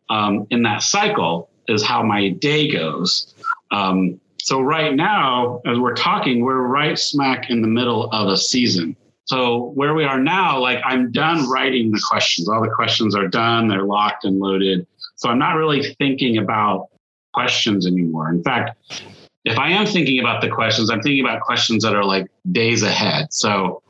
[0.10, 3.34] um, in that cycle is how my day goes.
[3.72, 8.38] Um, so right now, as we're talking, we're right smack in the middle of a
[8.38, 8.96] season.
[9.26, 12.50] So where we are now, like I'm done writing the questions.
[12.50, 13.68] All the questions are done.
[13.68, 14.88] They're locked and loaded.
[15.20, 16.88] So I'm not really thinking about
[17.34, 18.30] questions anymore.
[18.30, 18.78] In fact,
[19.44, 22.84] if I am thinking about the questions, I'm thinking about questions that are like days
[22.84, 23.34] ahead.
[23.34, 23.84] So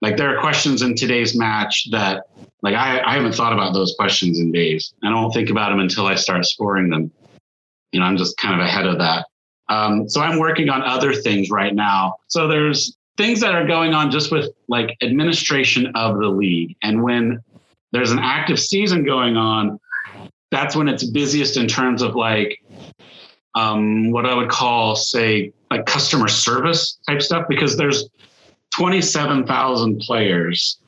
[0.00, 2.24] like there are questions in today's match that
[2.62, 4.94] like I, I haven't thought about those questions in days.
[5.04, 7.10] I don't think about them until I start scoring them.
[7.92, 9.26] You know, I'm just kind of ahead of that.
[9.68, 12.16] Um, so I'm working on other things right now.
[12.28, 16.76] So there's things that are going on just with like administration of the league.
[16.82, 17.40] And when
[17.92, 19.78] there's an active season going on,
[20.50, 22.62] that's when it's busiest in terms of like
[23.54, 28.08] um, what I would call, say, like customer service type stuff, because there's
[28.74, 30.78] 27,000 players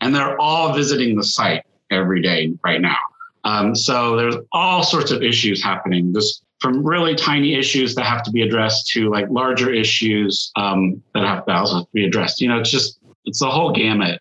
[0.00, 2.98] and they're all visiting the site every day right now.
[3.44, 8.24] Um, so there's all sorts of issues happening, just from really tiny issues that have
[8.24, 12.40] to be addressed to like larger issues um, that have to also be addressed.
[12.40, 14.20] You know, it's just, it's the whole gamut.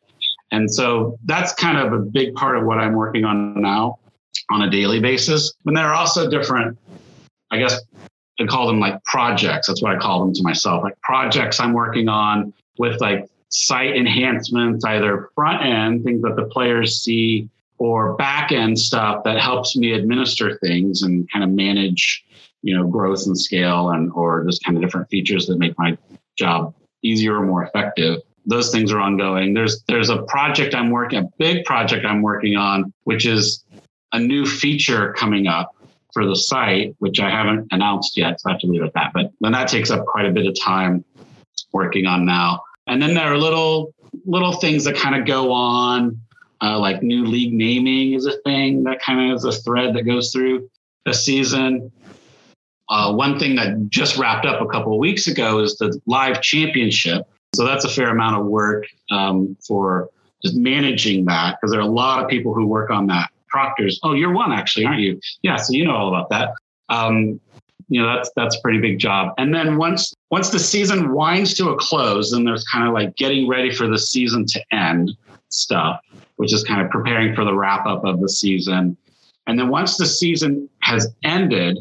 [0.52, 3.98] And so that's kind of a big part of what I'm working on now
[4.50, 5.54] on a daily basis.
[5.66, 6.78] And there are also different,
[7.52, 7.82] I guess
[8.40, 9.68] I call them like projects.
[9.68, 13.96] That's what I call them to myself, like projects I'm working on with like site
[13.96, 19.76] enhancements, either front end, things that the players see, or back end stuff that helps
[19.76, 22.24] me administer things and kind of manage,
[22.62, 25.98] you know, growth and scale and or just kind of different features that make my
[26.38, 29.54] job easier or more effective those things are ongoing.
[29.54, 33.64] There's there's a project I'm working, a big project I'm working on, which is
[34.16, 35.68] a new feature coming up
[36.14, 38.96] for the site, which I haven't announced yet, so I have to leave it at
[39.00, 39.10] that.
[39.14, 41.04] But then that takes up quite a bit of time
[41.72, 42.50] working on now.
[42.88, 43.94] And then there are little
[44.26, 46.00] little things that kind of go on
[46.62, 50.04] Uh, like new league naming is a thing that kind of is a thread that
[50.04, 50.56] goes through
[51.06, 51.92] the season.
[52.88, 56.38] Uh, one thing that just wrapped up a couple of weeks ago is the live
[56.42, 57.28] championship.
[57.56, 60.10] So that's a fair amount of work um, for
[60.44, 63.28] just managing that because there are a lot of people who work on that.
[63.56, 65.18] Proctors, oh, you're one actually, aren't you?
[65.42, 66.50] Yeah, so you know all about that.
[66.90, 67.40] Um,
[67.88, 69.34] you know that's that's a pretty big job.
[69.38, 73.16] And then once once the season winds to a close, then there's kind of like
[73.16, 75.12] getting ready for the season to end
[75.48, 76.02] stuff,
[76.36, 78.98] which is kind of preparing for the wrap up of the season.
[79.48, 81.78] And then once the season has ended,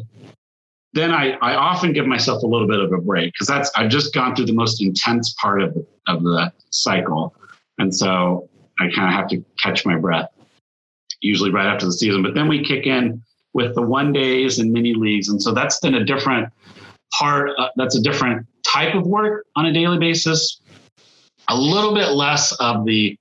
[0.93, 3.89] then I, I often give myself a little bit of a break because that's I've
[3.89, 7.35] just gone through the most intense part of the, of the cycle,
[7.79, 8.47] and so
[8.79, 10.29] I kind of have to catch my breath.
[11.21, 13.21] Usually right after the season, but then we kick in
[13.53, 16.49] with the one days and mini leagues, and so that's been a different
[17.17, 17.51] part.
[17.57, 20.61] Uh, that's a different type of work on a daily basis.
[21.47, 23.17] A little bit less of the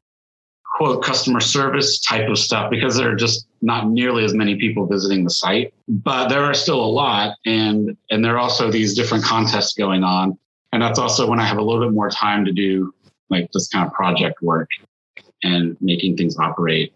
[0.75, 4.87] quote customer service type of stuff because there are just not nearly as many people
[4.87, 8.95] visiting the site but there are still a lot and and there are also these
[8.95, 10.37] different contests going on
[10.73, 12.93] and that's also when i have a little bit more time to do
[13.31, 14.69] like this kind of project work
[15.45, 16.93] and making things operate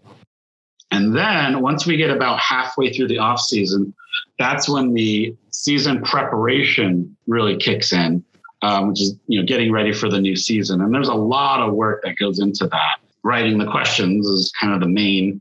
[0.91, 3.95] and then once we get about halfway through the off season
[4.39, 8.25] that's when the season preparation really kicks in
[8.63, 11.61] um, which is you know getting ready for the new season and there's a lot
[11.61, 15.41] of work that goes into that writing the questions is kind of the main,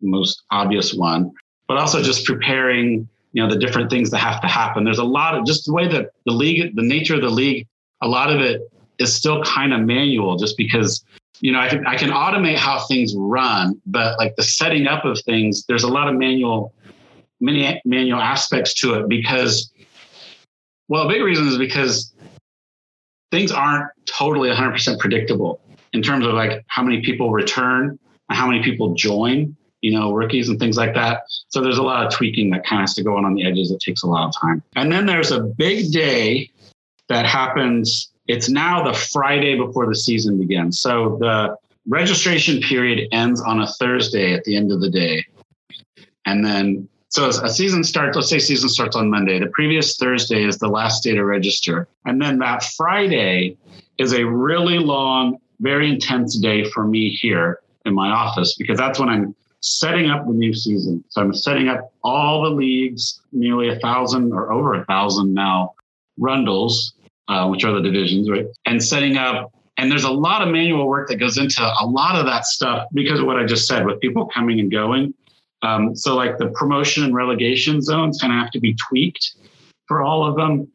[0.00, 1.30] most obvious one,
[1.68, 4.84] but also just preparing, you know, the different things that have to happen.
[4.84, 7.66] There's a lot of just the way that the league, the nature of the league,
[8.02, 8.62] a lot of it
[8.98, 11.04] is still kind of manual just because,
[11.42, 15.04] you know, I can, I can automate how things run, but like the setting up
[15.04, 16.72] of things, there's a lot of manual,
[17.40, 19.72] many manual aspects to it because,
[20.88, 22.14] well, a big reason is because
[23.32, 25.60] things aren't totally 100% predictable
[25.92, 30.12] in terms of like how many people return and how many people join, you know,
[30.12, 31.24] rookies and things like that.
[31.48, 33.44] So there's a lot of tweaking that kind of has to go on on the
[33.44, 33.72] edges.
[33.72, 34.62] It takes a lot of time.
[34.76, 36.50] And then there's a big day
[37.08, 38.11] that happens.
[38.28, 40.80] It's now the Friday before the season begins.
[40.80, 41.56] So the
[41.86, 45.24] registration period ends on a Thursday at the end of the day.
[46.26, 49.38] And then so a season starts, let's say season starts on Monday.
[49.38, 51.86] The previous Thursday is the last day to register.
[52.06, 53.58] And then that Friday
[53.98, 58.98] is a really long very intense day for me here in my office because that's
[58.98, 61.04] when I'm setting up the new season.
[61.10, 65.74] So I'm setting up all the leagues, nearly a thousand or over a thousand now
[66.16, 66.94] rundles,
[67.28, 68.46] uh, which are the divisions, right?
[68.66, 72.16] And setting up, and there's a lot of manual work that goes into a lot
[72.16, 75.14] of that stuff because of what I just said with people coming and going.
[75.62, 79.36] Um, so like the promotion and relegation zones kind of have to be tweaked
[79.86, 80.68] for all of them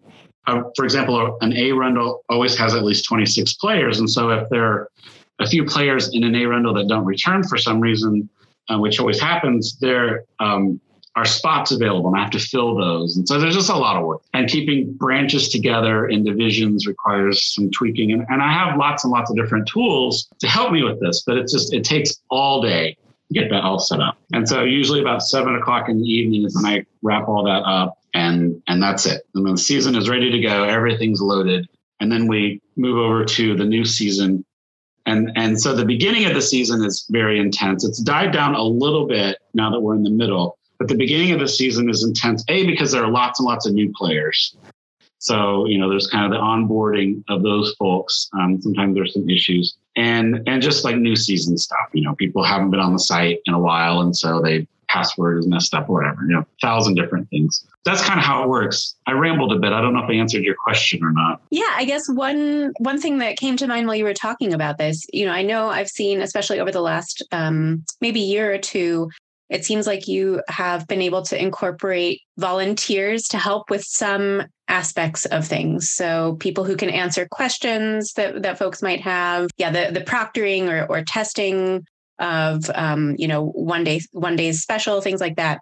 [0.48, 4.00] uh, for example, an A rundle always has at least 26 players.
[4.00, 4.90] And so if there are
[5.40, 8.30] a few players in an A rundle that don't return for some reason,
[8.70, 10.80] uh, which always happens, there um,
[11.18, 13.18] are spots available and I have to fill those.
[13.18, 14.22] And so there's just a lot of work.
[14.36, 18.12] And keeping branches together in divisions requires some tweaking.
[18.12, 21.24] And, and I have lots and lots of different tools to help me with this,
[21.26, 22.96] but it's just, it takes all day
[23.30, 24.20] to get that all set up.
[24.32, 27.64] And so usually about seven o'clock in the evening is when I wrap all that
[27.64, 29.24] up and and that's it.
[29.34, 30.64] And then the season is ready to go.
[30.64, 31.68] Everything's loaded,
[32.00, 34.46] and then we move over to the new season.
[35.06, 37.86] And and so the beginning of the season is very intense.
[37.86, 41.32] It's died down a little bit now that we're in the middle, but the beginning
[41.32, 42.44] of the season is intense.
[42.48, 44.56] A because there are lots and lots of new players.
[45.20, 48.30] So you know, there's kind of the onboarding of those folks.
[48.40, 51.90] Um, sometimes there's some issues, and and just like new season stuff.
[51.94, 55.40] You know, people haven't been on the site in a while, and so they password
[55.40, 57.66] is messed up or whatever, you know, thousand different things.
[57.86, 58.96] That's kind of how it works.
[59.06, 59.72] I rambled a bit.
[59.72, 61.42] I don't know if I answered your question or not.
[61.52, 64.78] Yeah, I guess one one thing that came to mind while you were talking about
[64.78, 68.58] this, you know, I know I've seen, especially over the last um, maybe year or
[68.58, 69.10] two,
[69.50, 75.26] it seems like you have been able to incorporate volunteers to help with some aspects
[75.26, 75.90] of things.
[75.90, 79.50] So people who can answer questions that, that folks might have.
[79.58, 81.86] Yeah, the, the proctoring or, or testing
[82.20, 85.60] of um, you know one day one day's special things like that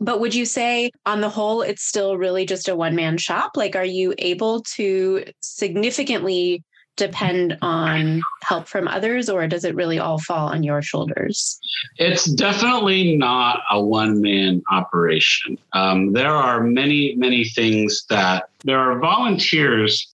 [0.00, 3.52] but would you say on the whole it's still really just a one man shop
[3.56, 6.62] like are you able to significantly
[6.98, 11.58] depend on help from others or does it really all fall on your shoulders?
[11.96, 15.56] It's definitely not a one man operation.
[15.72, 20.12] Um, there are many many things that there are volunteers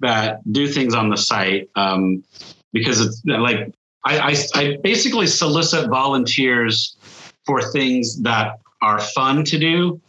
[0.00, 2.24] that do things on the site um,
[2.72, 3.72] because it's like
[4.06, 6.96] I, I, I basically solicit volunteers
[7.44, 10.00] for things that are fun to do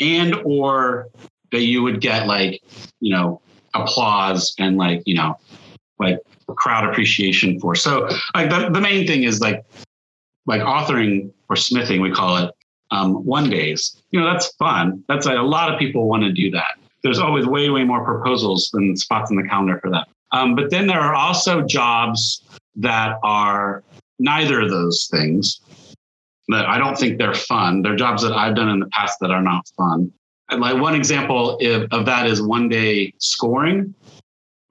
[0.00, 1.08] and or
[1.52, 2.60] that you would get like
[2.98, 3.40] you know
[3.74, 5.38] applause and like you know
[5.98, 6.18] like
[6.56, 9.64] crowd appreciation for so like the, the main thing is like
[10.46, 12.50] like authoring or smithing, we call it
[12.90, 14.02] um, one days.
[14.10, 15.02] You know, that's fun.
[15.08, 16.78] That's a, a lot of people want to do that.
[17.02, 20.08] There's always way, way more proposals than spots in the calendar for that.
[20.32, 22.42] Um, but then there are also jobs
[22.76, 23.82] that are
[24.18, 25.60] neither of those things
[26.48, 27.82] that I don't think they're fun.
[27.82, 30.12] They're jobs that I've done in the past that are not fun.
[30.60, 33.94] Like one example of, of that is one day scoring.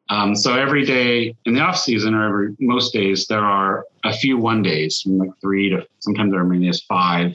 [0.10, 4.14] Um, so every day in the off season or every most days, there are a
[4.14, 7.34] few one days, from like three to sometimes there are many as five.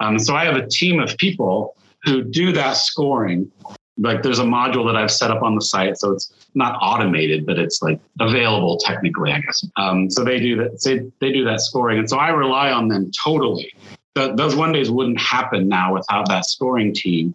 [0.00, 3.50] Um, so I have a team of people who do that scoring.
[3.98, 7.46] Like there's a module that I've set up on the site, so it's not automated,
[7.46, 9.64] but it's like available technically, I guess.
[9.76, 10.82] Um, so they do that.
[10.82, 13.72] They, they do that scoring, and so I rely on them totally.
[14.14, 17.34] The, those one days wouldn't happen now without that scoring team,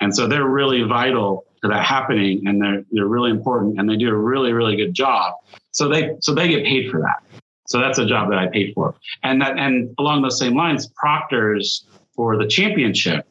[0.00, 3.96] and so they're really vital to that happening, and they're they're really important, and they
[3.96, 5.34] do a really really good job.
[5.72, 7.22] So they so they get paid for that.
[7.66, 10.88] So that's a job that I paid for, and that and along those same lines,
[10.88, 13.26] proctors for the championship.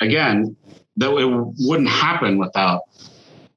[0.00, 0.56] Again,
[0.98, 2.82] that it wouldn't happen without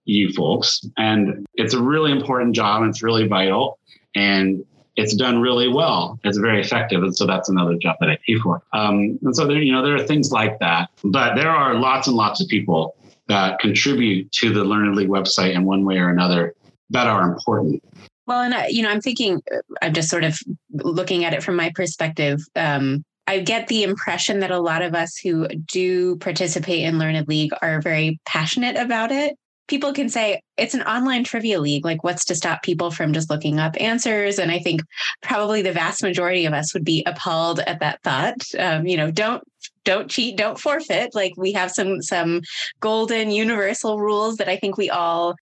[0.06, 0.86] you folks.
[0.97, 2.82] And it's a really important job.
[2.82, 3.80] And it's really vital.
[4.15, 4.63] And
[4.95, 6.19] it's done really well.
[6.23, 7.01] It's very effective.
[7.04, 8.62] And so that's another job that I pay for.
[8.73, 10.89] Um, and so there, you know, there are things like that.
[11.04, 12.95] But there are lots and lots of people
[13.27, 16.54] that contribute to the Learned League website in one way or another
[16.89, 17.82] that are important.
[18.27, 19.41] Well, and I, you know, I'm thinking,
[19.82, 20.38] I'm just sort of
[20.71, 22.41] looking at it from my perspective.
[22.56, 27.27] Um, I get the impression that a lot of us who do participate in Learned
[27.27, 29.38] League are very passionate about it.
[29.71, 31.86] People can say it's an online trivia league.
[31.86, 34.38] Like, what's to stop people from just looking up answers?
[34.38, 34.81] And I think
[35.23, 38.43] probably the vast majority of us would be appalled at that thought.
[38.60, 39.41] Um, you know, don't
[39.86, 41.15] don't cheat, don't forfeit.
[41.15, 42.41] Like we have some some
[42.81, 45.38] golden universal rules that I think we all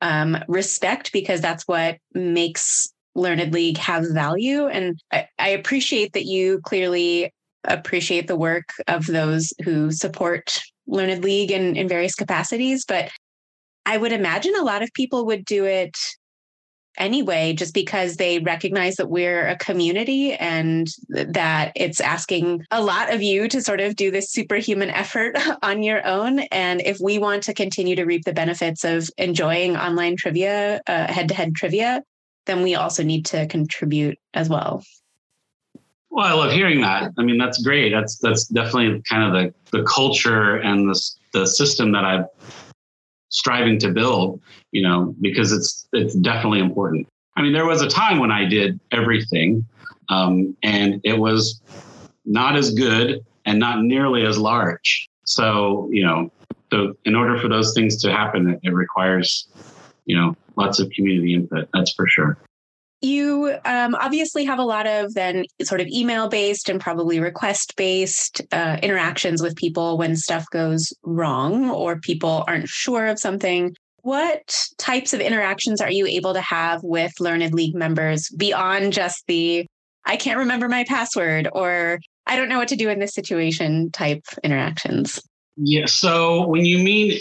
[0.00, 4.66] um, respect because that's what makes Learned League have value.
[4.66, 11.22] And I, I appreciate that you clearly appreciate the work of those who support Learned
[11.22, 12.86] League in, in various capacities.
[12.86, 13.10] But
[13.86, 15.96] I would imagine a lot of people would do it
[16.96, 23.12] anyway, just because they recognize that we're a community and that it's asking a lot
[23.12, 26.40] of you to sort of do this superhuman effort on your own.
[26.52, 31.28] And if we want to continue to reap the benefits of enjoying online trivia, head
[31.28, 32.02] to head trivia,
[32.46, 34.82] then we also need to contribute as well.
[36.10, 37.10] Well, I love hearing that.
[37.18, 37.90] I mean, that's great.
[37.90, 42.26] That's that's definitely kind of the the culture and the the system that I'm
[43.34, 44.40] striving to build.
[44.72, 47.06] You know, because it's it's definitely important.
[47.36, 49.64] I mean, there was a time when I did everything,
[50.08, 51.60] um, and it was
[52.24, 55.08] not as good and not nearly as large.
[55.24, 56.30] So, you know,
[56.72, 59.48] so in order for those things to happen, it, it requires,
[60.06, 61.68] you know, lots of community input.
[61.72, 62.38] That's for sure.
[63.04, 67.76] You um, obviously have a lot of then sort of email based and probably request
[67.76, 73.76] based uh, interactions with people when stuff goes wrong or people aren't sure of something.
[74.00, 79.22] What types of interactions are you able to have with Learned League members beyond just
[79.26, 79.66] the
[80.06, 83.90] I can't remember my password or I don't know what to do in this situation
[83.90, 85.20] type interactions?
[85.58, 85.84] Yeah.
[85.84, 87.20] So when you mean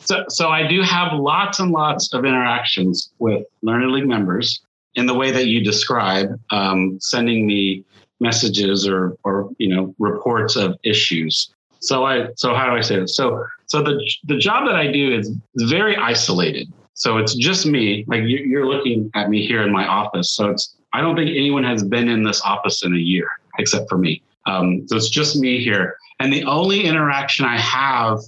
[0.00, 4.60] so, so I do have lots and lots of interactions with Learned League members
[4.94, 7.84] in the way that you describe, um, sending me
[8.20, 11.52] messages or or you know reports of issues.
[11.80, 13.16] So I so how do I say this?
[13.16, 16.72] So so the the job that I do is very isolated.
[16.94, 18.04] So it's just me.
[18.06, 20.30] Like you're looking at me here in my office.
[20.30, 23.28] So it's I don't think anyone has been in this office in a year
[23.58, 24.22] except for me.
[24.46, 28.18] Um, so it's just me here, and the only interaction I have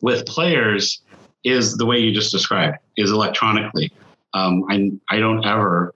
[0.00, 1.02] with players
[1.44, 3.92] is the way you just described is electronically
[4.34, 5.94] um, I, I don't ever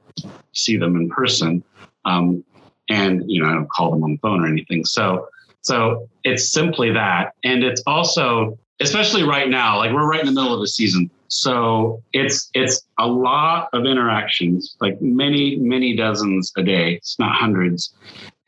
[0.52, 1.62] see them in person.
[2.04, 2.44] Um,
[2.88, 4.84] and you know i don't call them on the phone or anything.
[4.84, 5.28] So
[5.62, 7.34] so it's simply that.
[7.42, 11.10] And it's also especially right now like we're right in the middle of a season.
[11.28, 16.94] So it's it's a lot of interactions like many many dozens a day.
[16.94, 17.94] It's not hundreds.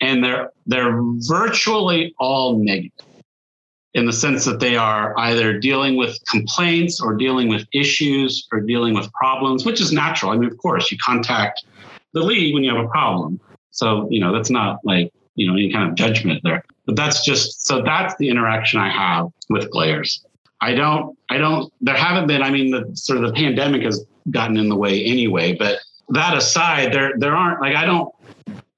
[0.01, 2.92] And they're they're virtually all negative
[3.98, 8.60] in the sense that they are either dealing with complaints or dealing with issues or
[8.60, 10.31] dealing with problems, which is natural.
[10.31, 11.64] I mean, of course, you contact
[12.12, 13.40] the league when you have a problem.
[13.73, 16.64] So, you know, that's not like, you know, any kind of judgment there.
[16.87, 20.25] But that's just so that's the interaction I have with players.
[20.60, 24.04] I don't, I don't, there haven't been, I mean, the sort of the pandemic has
[24.31, 28.12] gotten in the way anyway, but that aside, there, there aren't like, I don't,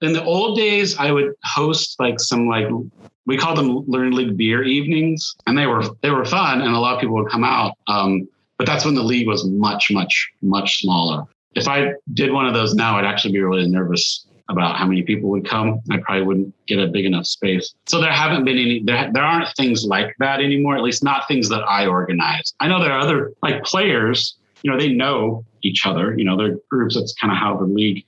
[0.03, 2.67] in the old days, I would host like some like
[3.31, 6.81] we called them Learned League beer evenings, and they were they were fun, and a
[6.81, 7.79] lot of people would come out.
[7.87, 8.29] Um,
[8.59, 11.27] but that's when the league was much, much, much smaller.
[11.55, 15.03] If I did one of those now, I'd actually be really nervous about how many
[15.03, 15.81] people would come.
[15.93, 17.73] I probably wouldn't get a big enough space.
[17.87, 21.29] So there haven't been any, there, there aren't things like that anymore, at least not
[21.29, 22.53] things that I organize.
[22.59, 26.37] I know there are other like players, you know, they know each other, you know,
[26.37, 26.97] they're groups.
[26.97, 28.05] That's kind of how the league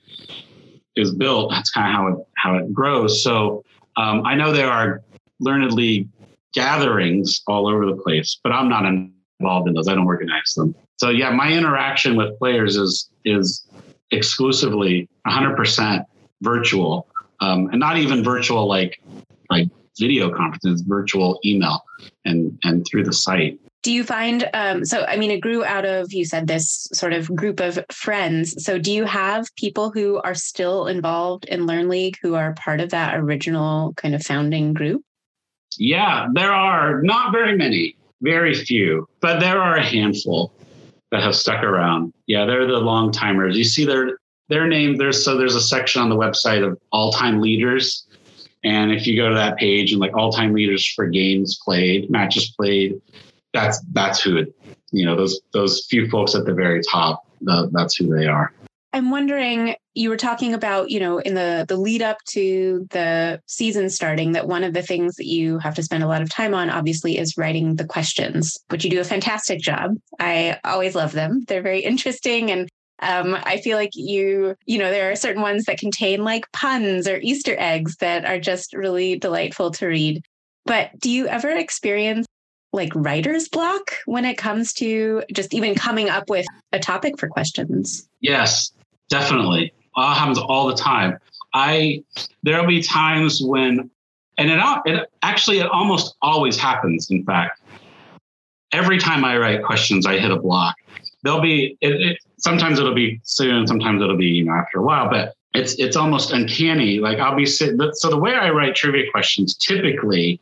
[0.97, 1.49] is built.
[1.49, 3.23] That's kind of how it, how it grows.
[3.23, 3.63] So
[3.95, 5.01] um, I know there are
[5.43, 6.07] learned league
[6.53, 9.87] gatherings all over the place, but I'm not involved in those.
[9.87, 10.75] I don't organize them.
[10.97, 13.67] So yeah, my interaction with players is is
[14.11, 16.05] exclusively 100%
[16.41, 17.07] virtual,
[17.39, 19.01] um, and not even virtual like
[19.49, 19.67] like
[19.99, 21.83] video conferences, virtual email
[22.25, 23.59] and and through the site.
[23.81, 25.03] Do you find um, so?
[25.05, 28.63] I mean, it grew out of you said this sort of group of friends.
[28.63, 32.79] So, do you have people who are still involved in Learned League who are part
[32.79, 35.03] of that original kind of founding group?
[35.79, 40.53] Yeah, there are not very many, very few, but there are a handful
[41.11, 42.13] that have stuck around.
[42.27, 43.57] Yeah, they're the long timers.
[43.57, 44.17] You see their
[44.49, 44.97] their name.
[44.97, 48.07] There's so there's a section on the website of all time leaders,
[48.63, 52.09] and if you go to that page and like all time leaders for games played,
[52.09, 53.01] matches played,
[53.53, 54.55] that's that's who it.
[54.91, 57.25] You know those those few folks at the very top.
[57.41, 58.53] The, that's who they are.
[58.93, 63.41] I'm wondering, you were talking about, you know, in the the lead up to the
[63.47, 66.29] season starting, that one of the things that you have to spend a lot of
[66.29, 69.95] time on, obviously, is writing the questions, which you do a fantastic job.
[70.19, 71.43] I always love them.
[71.47, 72.69] They're very interesting and
[72.99, 77.07] um, I feel like you, you know, there are certain ones that contain like puns
[77.07, 80.23] or Easter eggs that are just really delightful to read.
[80.65, 82.25] But do you ever experience
[82.71, 87.27] like writer's block when it comes to just even coming up with a topic for
[87.27, 88.07] questions?
[88.21, 88.71] Yes,
[89.09, 89.73] definitely.
[89.95, 91.17] It happens all the time.
[91.53, 92.03] I
[92.41, 93.89] there'll be times when,
[94.37, 97.09] and it it actually it almost always happens.
[97.11, 97.61] In fact,
[98.71, 100.75] every time I write questions, I hit a block.
[101.23, 104.83] There'll be it, it, sometimes it'll be soon, sometimes it'll be you know after a
[104.83, 106.99] while, but it's it's almost uncanny.
[106.99, 107.79] Like I'll be sitting.
[107.93, 110.41] So the way I write trivia questions typically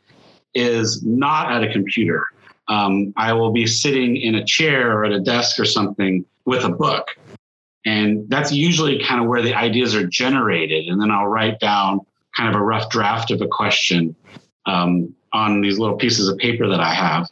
[0.54, 2.26] is not at a computer.
[2.68, 6.64] Um, I will be sitting in a chair or at a desk or something with
[6.64, 7.08] a book.
[7.84, 10.86] And that's usually kind of where the ideas are generated.
[10.86, 12.00] And then I'll write down
[12.36, 14.14] kind of a rough draft of a question
[14.66, 17.28] um, on these little pieces of paper that I have.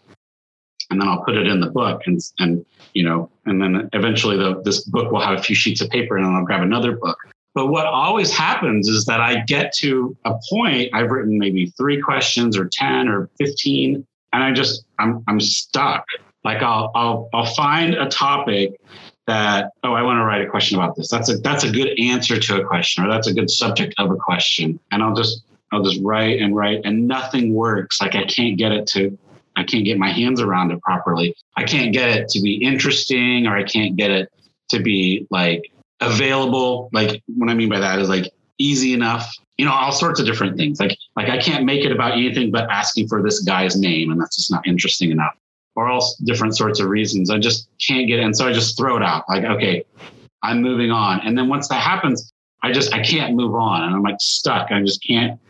[0.91, 4.37] And then I'll put it in the book and, and you know, and then eventually
[4.37, 7.17] the, this book will have a few sheets of paper and I'll grab another book.
[7.55, 12.01] But what always happens is that I get to a point, I've written maybe three
[12.01, 16.05] questions or 10 or 15, and I just, I'm, I'm stuck.
[16.45, 18.81] Like I'll, I'll, I'll find a topic
[19.31, 21.09] that, oh, I want to write a question about this.
[21.09, 24.11] That's a, that's a good answer to a question, or that's a good subject of
[24.11, 24.81] a question.
[24.91, 28.01] And I'll just, I'll just write and write and nothing works.
[28.01, 29.17] Like I can't get it to,
[29.57, 31.37] I can't get my hands around it properly.
[31.57, 34.33] I can't get it to be interesting or I can't get it
[34.71, 35.71] to be like
[36.01, 36.91] available.
[36.93, 40.27] Like what I mean by that is like easy enough, you know, all sorts of
[40.27, 40.81] different things.
[40.81, 44.11] Like, like I can't make it about anything but asking for this guy's name.
[44.11, 45.37] And that's just not interesting enough
[45.81, 47.31] or all different sorts of reasons.
[47.31, 48.21] I just can't get.
[48.21, 49.83] And so I just throw it out like, okay,
[50.43, 51.21] I'm moving on.
[51.21, 54.71] And then once that happens, I just, I can't move on and I'm like stuck.
[54.71, 55.41] I just can't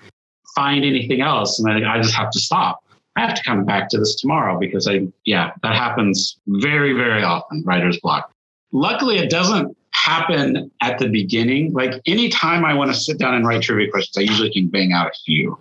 [0.54, 1.58] find anything else.
[1.58, 2.84] And I, I just have to stop.
[3.16, 7.24] I have to come back to this tomorrow because I, yeah, that happens very, very
[7.24, 8.30] often, writer's block.
[8.70, 11.72] Luckily, it doesn't happen at the beginning.
[11.72, 14.92] Like anytime I want to sit down and write trivia questions, I usually can bang
[14.92, 15.58] out a few.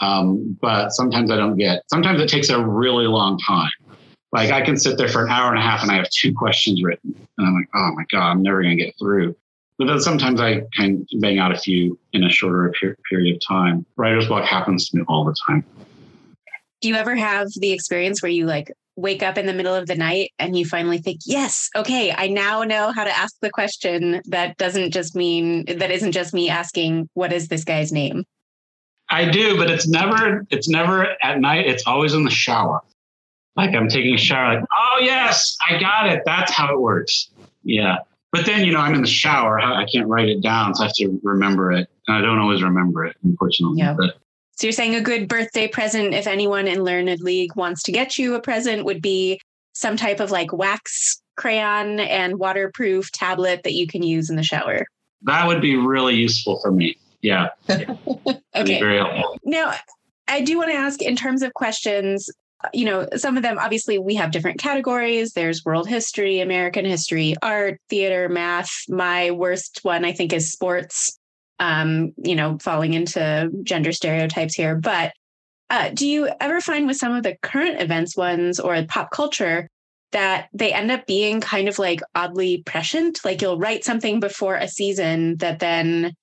[0.00, 3.70] Um, but sometimes I don't get, sometimes it takes a really long time.
[4.32, 6.32] Like I can sit there for an hour and a half and I have two
[6.32, 7.14] questions written.
[7.36, 9.34] And I'm like, oh my God, I'm never going to get through.
[9.78, 12.72] But then sometimes I can bang out a few in a shorter
[13.08, 13.86] period of time.
[13.96, 15.64] Writer's block happens to me all the time.
[16.80, 19.86] Do you ever have the experience where you like wake up in the middle of
[19.86, 23.50] the night and you finally think, yes, okay, I now know how to ask the
[23.50, 28.24] question that doesn't just mean, that isn't just me asking, what is this guy's name?
[29.08, 31.66] I do, but it's never, it's never at night.
[31.66, 32.80] It's always in the shower.
[33.56, 36.22] Like I'm taking a shower, like, oh, yes, I got it.
[36.24, 37.30] That's how it works.
[37.62, 37.98] Yeah.
[38.32, 39.60] But then, you know, I'm in the shower.
[39.60, 40.74] I can't write it down.
[40.74, 41.88] So I have to remember it.
[42.06, 43.78] And I don't always remember it, unfortunately.
[43.78, 43.94] Yeah.
[43.94, 44.18] But
[44.52, 48.18] so you're saying a good birthday present, if anyone in Learned League wants to get
[48.18, 49.40] you a present, would be
[49.72, 54.42] some type of like wax crayon and waterproof tablet that you can use in the
[54.42, 54.84] shower.
[55.22, 56.96] That would be really useful for me.
[57.22, 57.48] Yeah.
[57.68, 58.78] okay.
[58.78, 59.38] Very helpful.
[59.44, 59.74] Now,
[60.28, 62.30] I do want to ask in terms of questions,
[62.74, 65.32] you know, some of them obviously we have different categories.
[65.32, 68.70] There's world history, American history, art, theater, math.
[68.88, 71.18] My worst one, I think, is sports.
[71.58, 74.76] Um, you know, falling into gender stereotypes here.
[74.76, 75.12] But
[75.68, 79.68] uh, do you ever find with some of the current events ones or pop culture
[80.12, 83.20] that they end up being kind of like oddly prescient?
[83.24, 86.14] Like you'll write something before a season that then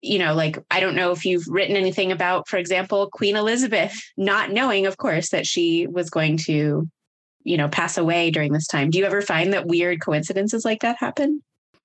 [0.00, 3.94] you know, like I don't know if you've written anything about, for example, Queen Elizabeth,
[4.16, 6.88] not knowing, of course, that she was going to,
[7.44, 8.90] you know, pass away during this time.
[8.90, 11.42] Do you ever find that weird coincidences like that happen?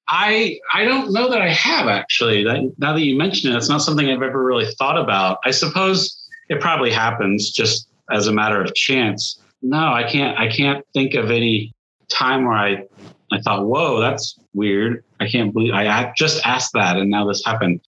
[0.09, 2.43] I I don't know that I have actually.
[2.43, 5.39] That, now that you mention it, it's not something I've ever really thought about.
[5.45, 9.39] I suppose it probably happens just as a matter of chance.
[9.61, 10.38] No, I can't.
[10.38, 11.74] I can't think of any
[12.09, 12.86] time where I
[13.32, 17.43] I thought, "Whoa, that's weird." I can't believe I just asked that, and now this
[17.45, 17.80] happened.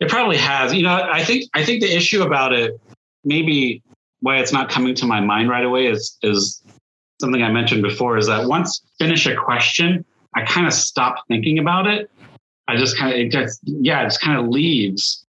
[0.00, 0.74] It probably has.
[0.74, 2.80] You know, I think I think the issue about it,
[3.24, 3.82] maybe
[4.20, 6.62] why it's not coming to my mind right away, is is
[7.20, 8.16] something I mentioned before.
[8.16, 12.10] Is that once finish a question, I kind of stop thinking about it.
[12.68, 15.24] I just kind of, it just, yeah, it just kind of leaves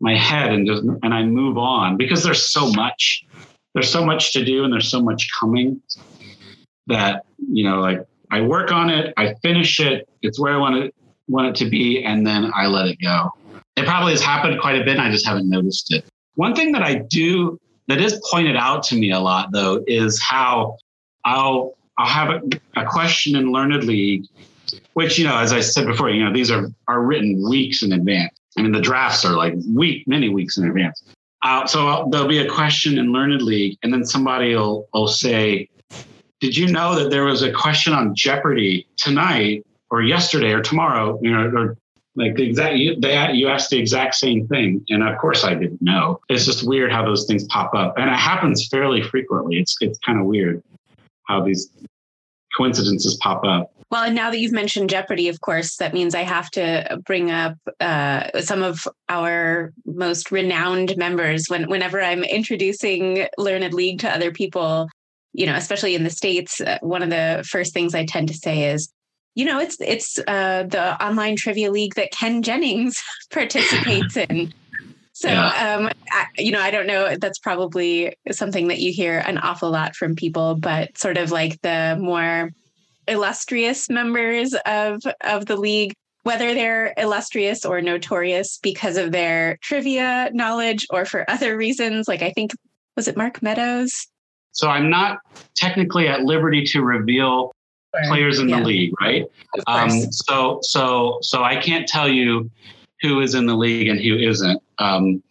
[0.00, 3.24] my head and just, and I move on because there's so much,
[3.72, 5.80] there's so much to do and there's so much coming
[6.86, 10.76] that, you know, like I work on it, I finish it, it's where I want
[10.76, 10.94] it,
[11.26, 13.30] want it to be, and then I let it go.
[13.76, 14.96] It probably has happened quite a bit.
[14.96, 16.04] and I just haven't noticed it.
[16.34, 17.58] One thing that I do
[17.88, 20.78] that is pointed out to me a lot though is how
[21.24, 24.26] I'll I'll have a, a question in Learned League,
[24.94, 27.92] which, you know, as I said before, you know, these are, are written weeks in
[27.92, 28.34] advance.
[28.58, 31.04] I mean, the drafts are like week, many weeks in advance.
[31.42, 35.08] Uh, so I'll, there'll be a question in Learned League, and then somebody will, will
[35.08, 35.68] say,
[36.40, 41.18] Did you know that there was a question on Jeopardy tonight or yesterday or tomorrow?
[41.22, 41.76] You know, or
[42.16, 44.84] like the exact, you, they, you asked the exact same thing.
[44.88, 46.20] And of course I didn't know.
[46.28, 47.98] It's just weird how those things pop up.
[47.98, 49.58] And it happens fairly frequently.
[49.58, 50.62] It's, it's kind of weird
[51.24, 51.70] how these
[52.56, 53.72] coincidences pop up.
[53.90, 57.30] Well, and now that you've mentioned Jeopardy, of course, that means I have to bring
[57.30, 61.46] up uh, some of our most renowned members.
[61.48, 64.88] When whenever I'm introducing Learned League to other people,
[65.32, 68.34] you know, especially in the states, uh, one of the first things I tend to
[68.34, 68.90] say is,
[69.34, 74.52] you know, it's it's uh, the online trivia league that Ken Jennings participates in.
[75.12, 75.76] So, yeah.
[75.76, 77.16] um, I, you know, I don't know.
[77.16, 81.60] That's probably something that you hear an awful lot from people, but sort of like
[81.62, 82.50] the more
[83.06, 90.30] illustrious members of of the league, whether they're illustrious or notorious because of their trivia
[90.32, 92.08] knowledge or for other reasons.
[92.08, 92.52] Like I think
[92.96, 94.06] was it Mark Meadows?
[94.52, 95.18] So I'm not
[95.56, 97.52] technically at liberty to reveal
[98.08, 98.60] players in yeah.
[98.60, 99.24] the league, right?
[99.66, 102.50] Um, so so so I can't tell you
[103.00, 104.62] who is in the league and who isn't.
[104.78, 105.22] Um,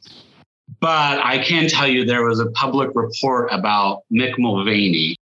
[0.80, 5.18] but I can tell you there was a public report about Mick Mulvaney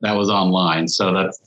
[0.00, 0.88] that was online.
[0.88, 1.40] So that's,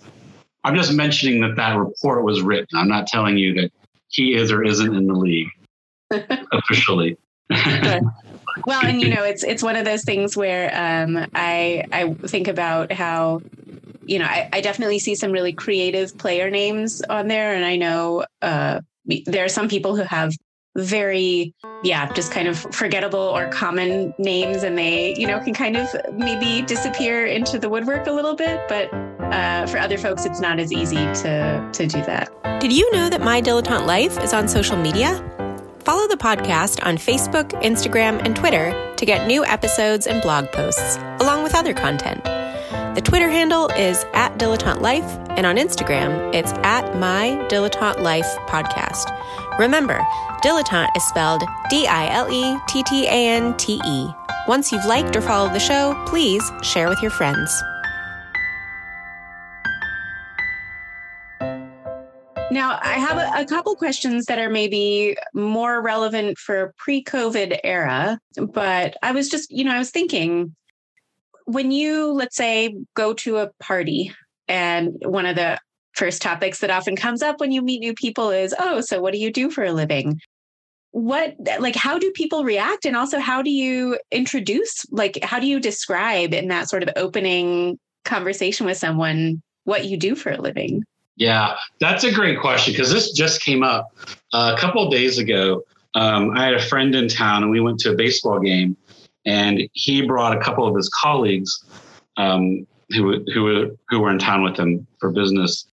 [0.64, 2.78] I'm just mentioning that that report was written.
[2.78, 3.72] I'm not telling you that
[4.08, 5.50] he is or isn't in the league
[6.52, 7.18] officially.
[7.50, 12.48] well, and you know, it's it's one of those things where um, I I think
[12.48, 13.42] about how
[14.10, 17.76] you know I, I definitely see some really creative player names on there, and I
[17.76, 18.82] know uh,
[19.26, 20.34] there are some people who have
[20.76, 21.53] very
[21.84, 25.89] yeah just kind of forgettable or common names and they you know can kind of
[26.14, 28.62] maybe disappear into the woodwork a little bit.
[28.68, 28.93] But
[29.32, 32.30] uh, for other folks it's not as easy to to do that.
[32.60, 35.24] Did you know that my dilettante life is on social media?
[35.80, 40.97] Follow the podcast on facebook instagram and twitter to get new episodes and blog posts
[41.20, 42.22] along with other content
[42.96, 48.28] the Twitter handle is at Dilettante Life, and on Instagram, it's at My Dilettante Life
[48.48, 49.16] Podcast.
[49.60, 50.00] Remember,
[50.44, 54.08] dilettante is spelled D I L E T T A N T E.
[54.48, 57.52] Once you've liked or followed the show, please share with your friends.
[62.52, 67.60] Now, I have a, a, couple questions that are maybe more relevant for pre COVID
[67.64, 70.56] era, but I was just, you know, I was thinking
[71.50, 74.14] when you, let's say, go to a party
[74.47, 75.58] and one of the
[75.93, 79.14] first topics that often comes up when you meet new people is, oh, so what
[79.14, 80.22] do you do for a living?
[80.91, 82.86] What, like, how do people react?
[82.86, 86.89] And also, how do you introduce, like, how do you describe in that sort of
[86.95, 90.84] opening conversation with someone what you do for a living?
[91.16, 93.91] Yeah, that's a great question because this just came up
[94.34, 95.64] uh, a couple of days ago.
[95.95, 98.78] Um, I had a friend in town and we went to a baseball game
[99.26, 101.63] and he brought a couple of his colleagues
[102.17, 105.67] um, who who who were in town with him for business,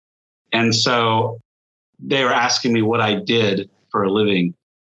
[0.51, 1.39] and so
[1.99, 4.53] they were asking me what I did for a living,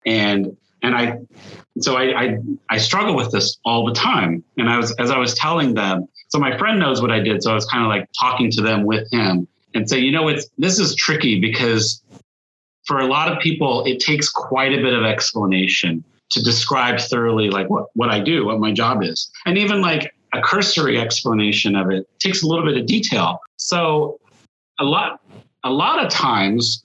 [0.06, 1.20] and and I
[1.80, 2.38] so I, I
[2.70, 6.08] I struggle with this all the time, and I was as I was telling them.
[6.30, 8.62] So my friend knows what I did, so I was kind of like talking to
[8.62, 12.02] them with him and say, you know, it's this is tricky because
[12.86, 17.50] for a lot of people it takes quite a bit of explanation to describe thoroughly
[17.50, 19.32] like what, what I do, what my job is.
[19.46, 23.40] And even like a cursory explanation of it takes a little bit of detail.
[23.58, 24.20] So
[24.80, 25.22] a lot
[25.64, 26.84] a lot of times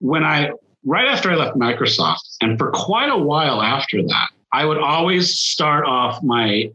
[0.00, 0.52] when I
[0.84, 5.38] right after I left Microsoft, and for quite a while after that, I would always
[5.38, 6.70] start off my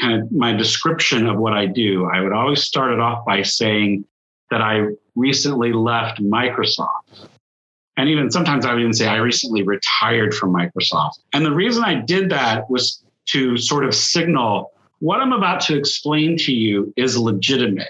[0.00, 2.06] kind of my description of what I do.
[2.06, 4.04] I would always start it off by saying
[4.50, 7.28] that I recently left Microsoft.
[7.96, 11.20] And even sometimes I would even say I recently retired from Microsoft.
[11.32, 15.76] And the reason I did that was to sort of signal what I'm about to
[15.76, 17.88] explain to you is legitimate.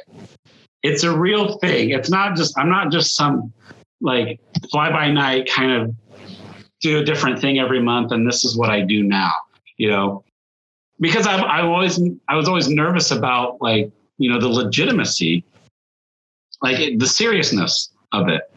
[0.82, 1.90] It's a real thing.
[1.90, 3.52] It's not just, I'm not just some
[4.00, 4.40] like
[4.70, 5.94] fly by night kind of
[6.80, 9.30] do a different thing every month and this is what I do now,
[9.76, 10.24] you know,
[11.00, 15.44] because I've, I always, I was always nervous about like, you know, the legitimacy,
[16.62, 18.50] like the seriousness of it,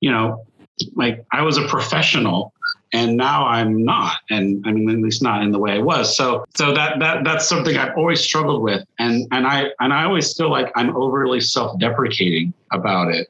[0.00, 0.46] you know,
[0.94, 2.52] like I was a professional
[2.94, 6.16] and now I'm not, and I mean at least not in the way I was.
[6.16, 10.04] So so that that that's something I've always struggled with, and and I and I
[10.04, 13.28] always feel like I'm overly self-deprecating about it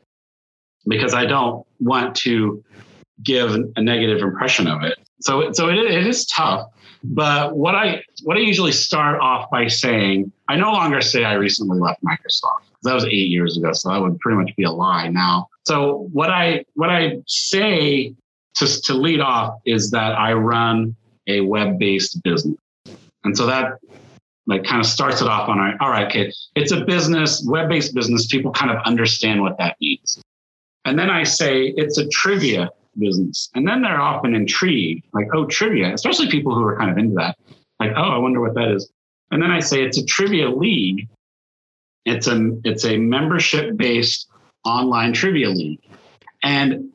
[0.87, 2.63] because I don't want to
[3.23, 4.99] give a negative impression of it.
[5.23, 6.69] So so it, it is tough.
[7.03, 11.35] But what I what I usually start off by saying, I no longer say I
[11.35, 12.69] recently left Microsoft.
[12.85, 15.49] That was eight years ago, so that would pretty much be a lie now.
[15.67, 18.15] So what I what I say
[18.57, 20.95] to, to lead off is that I run
[21.27, 22.57] a web-based business.
[23.25, 23.79] And so that
[24.47, 27.95] like kind of starts it off on our, all right, okay, it's a business, web-based
[27.95, 28.27] business.
[28.27, 30.21] People kind of understand what that means.
[30.85, 33.49] And then I say it's a trivia business.
[33.55, 37.15] And then they're often intrigued, like, oh, trivia, especially people who are kind of into
[37.15, 37.39] that.
[37.81, 38.91] Like, oh, I wonder what that is.
[39.31, 41.09] And then I say it's a trivia league.
[42.05, 44.29] It's a it's a membership based
[44.65, 45.81] online trivia league.
[46.43, 46.91] And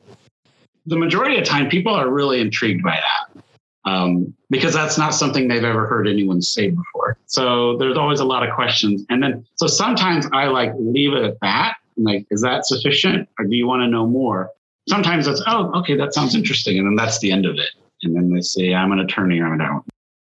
[0.86, 3.42] the majority of time, people are really intrigued by that
[3.84, 7.16] um, because that's not something they've ever heard anyone say before.
[7.26, 9.04] So there's always a lot of questions.
[9.08, 11.76] And then, so sometimes I like leave it at that.
[11.96, 14.50] Like, is that sufficient or do you want to know more?
[14.88, 16.78] Sometimes it's, oh, okay, that sounds interesting.
[16.78, 17.70] And then that's the end of it.
[18.02, 19.80] And then they say, I'm an attorney or I'm an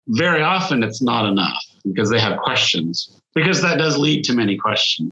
[0.09, 4.57] Very often it's not enough because they have questions, because that does lead to many
[4.57, 5.11] questions.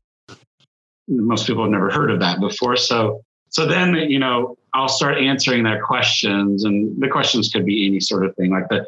[1.07, 2.75] Most people have never heard of that before.
[2.75, 7.87] So so then, you know, I'll start answering their questions, and the questions could be
[7.87, 8.51] any sort of thing.
[8.51, 8.87] Like the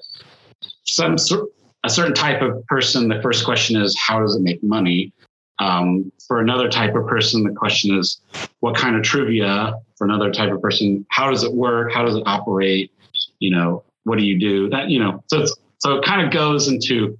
[0.84, 1.50] some sort,
[1.84, 5.12] a certain type of person, the first question is, "How does it make money?"
[5.60, 8.22] Um, for another type of person, the question is,
[8.60, 11.92] "What kind of trivia?" For another type of person, "How does it work?
[11.92, 12.92] How does it operate?"
[13.40, 14.70] You know, what do you do?
[14.70, 15.46] That you know, so
[15.80, 17.18] so it kind of goes into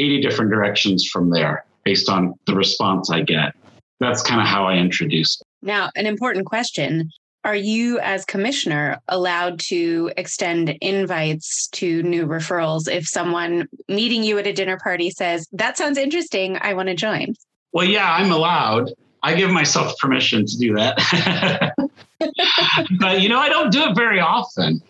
[0.00, 3.54] eighty different directions from there, based on the response I get.
[4.00, 5.40] That's kind of how I introduce.
[5.40, 5.46] It.
[5.62, 7.10] Now, an important question
[7.44, 14.38] Are you, as commissioner, allowed to extend invites to new referrals if someone meeting you
[14.38, 17.34] at a dinner party says, That sounds interesting, I want to join?
[17.72, 18.90] Well, yeah, I'm allowed.
[19.22, 21.74] I give myself permission to do that.
[22.98, 24.80] but you know, I don't do it very often.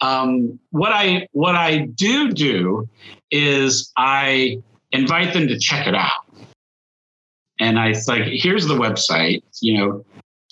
[0.00, 2.88] Um, what I what I do do
[3.30, 6.24] is I invite them to check it out.
[7.60, 10.04] And I like, here's the website, you know,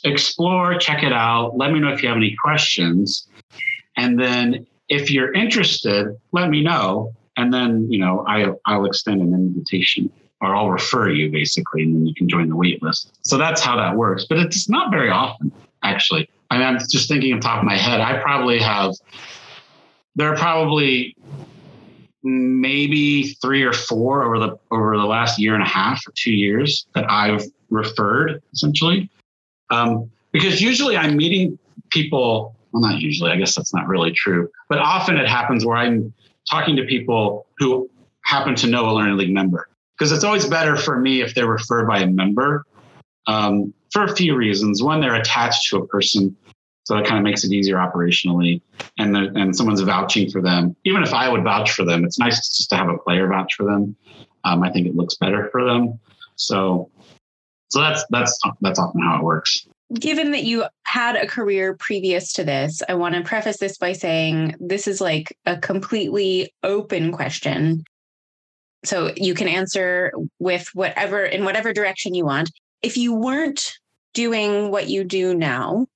[0.02, 1.56] explore, check it out.
[1.56, 3.28] Let me know if you have any questions.
[3.96, 7.14] And then if you're interested, let me know.
[7.36, 11.94] And then, you know, I, I'll extend an invitation or I'll refer you basically, and
[11.94, 13.16] then you can join the wait list.
[13.22, 14.26] So that's how that works.
[14.28, 16.28] But it's not very often, actually.
[16.50, 18.92] I mean, I'm just thinking on top of my head, I probably have,
[20.14, 21.16] there are probably
[22.22, 26.32] maybe three or four over the over the last year and a half or two
[26.32, 29.08] years that I've referred essentially.
[29.70, 31.58] Um, because usually I'm meeting
[31.90, 35.76] people, well, not usually, I guess that's not really true, but often it happens where
[35.76, 36.12] I'm
[36.50, 37.88] talking to people who
[38.22, 39.68] happen to know a Learned League member.
[39.96, 42.64] Because it's always better for me if they're referred by a member
[43.26, 44.82] um, for a few reasons.
[44.82, 46.36] One, they're attached to a person,
[46.84, 48.60] so that kind of makes it easier operationally.
[48.98, 50.76] And and someone's vouching for them.
[50.84, 53.54] Even if I would vouch for them, it's nice just to have a player vouch
[53.54, 53.96] for them.
[54.44, 55.98] Um, I think it looks better for them.
[56.36, 56.90] So
[57.68, 59.66] so that's that's that's often how it works.
[59.94, 63.92] Given that you had a career previous to this, I want to preface this by
[63.92, 67.84] saying this is like a completely open question.
[68.84, 72.50] So you can answer with whatever in whatever direction you want.
[72.82, 73.72] If you weren't
[74.14, 75.86] doing what you do now,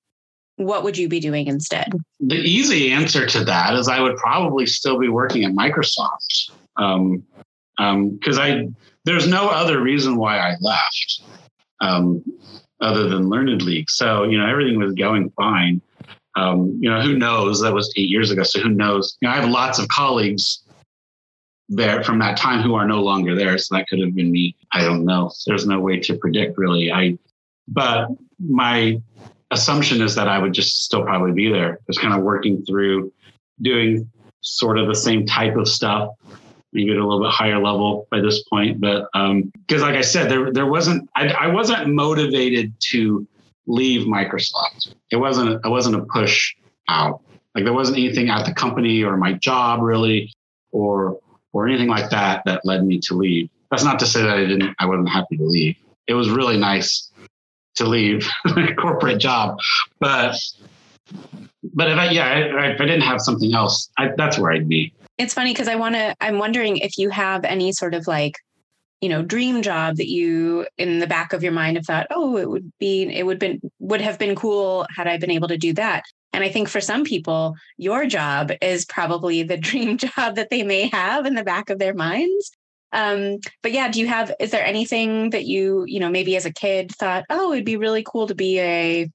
[0.56, 1.92] what would you be doing instead?
[2.20, 6.50] The easy answer to that is I would probably still be working at Microsoft.
[6.76, 7.24] Um,
[7.76, 8.68] because um, I
[9.04, 11.22] there's no other reason why I left
[11.80, 12.22] um,
[12.80, 13.88] other than Learned League.
[13.88, 15.80] So, you know, everything was going fine.
[16.36, 17.60] Um, you know, who knows?
[17.62, 18.42] That was eight years ago.
[18.42, 19.16] So who knows?
[19.20, 20.62] You know, I have lots of colleagues
[21.70, 23.56] there from that time who are no longer there.
[23.56, 24.56] So that could have been me.
[24.72, 25.30] I don't know.
[25.46, 26.92] There's no way to predict really.
[26.92, 27.16] I,
[27.68, 28.08] but
[28.38, 29.00] my
[29.52, 33.12] assumption is that I would just still probably be there, just kind of working through
[33.62, 34.10] doing
[34.40, 36.10] sort of the same type of stuff,
[36.72, 38.80] maybe at a little bit higher level by this point.
[38.80, 43.26] But um, because, like I said, there there wasn't I, I wasn't motivated to
[43.66, 44.94] leave Microsoft.
[45.10, 46.54] It wasn't it wasn't a push
[46.88, 47.22] out.
[47.54, 50.32] Like there wasn't anything at the company or my job really,
[50.72, 51.18] or
[51.52, 53.50] or anything like that that led me to leave.
[53.70, 55.76] That's not to say that I didn't I wasn't happy to leave.
[56.06, 57.10] It was really nice
[57.76, 59.58] to leave a corporate job,
[59.98, 60.36] but
[61.74, 64.92] but if I yeah if I didn't have something else, I, that's where I'd be.
[65.18, 66.14] It's funny because I want to.
[66.20, 68.38] I'm wondering if you have any sort of like,
[69.00, 72.38] you know, dream job that you in the back of your mind have thought, oh,
[72.38, 75.58] it would be, it would been would have been cool had I been able to
[75.58, 76.04] do that.
[76.32, 80.62] And I think for some people, your job is probably the dream job that they
[80.62, 82.52] may have in the back of their minds.
[82.92, 86.44] Um, but yeah, do you have, is there anything that you, you know, maybe as
[86.44, 89.10] a kid thought, oh, it'd be really cool to be a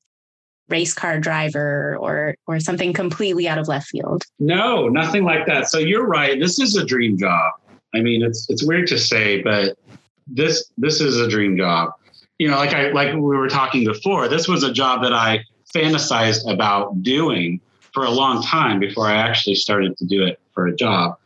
[0.69, 4.23] race car driver or, or something completely out of left field?
[4.39, 5.67] No, nothing like that.
[5.67, 6.39] So you're right.
[6.39, 7.53] This is a dream job.
[7.93, 9.77] I mean, it's, it's weird to say, but
[10.27, 11.91] this, this is a dream job.
[12.39, 15.43] You know, like I, like we were talking before, this was a job that I
[15.75, 17.59] fantasized about doing
[17.93, 21.17] for a long time before I actually started to do it for a job.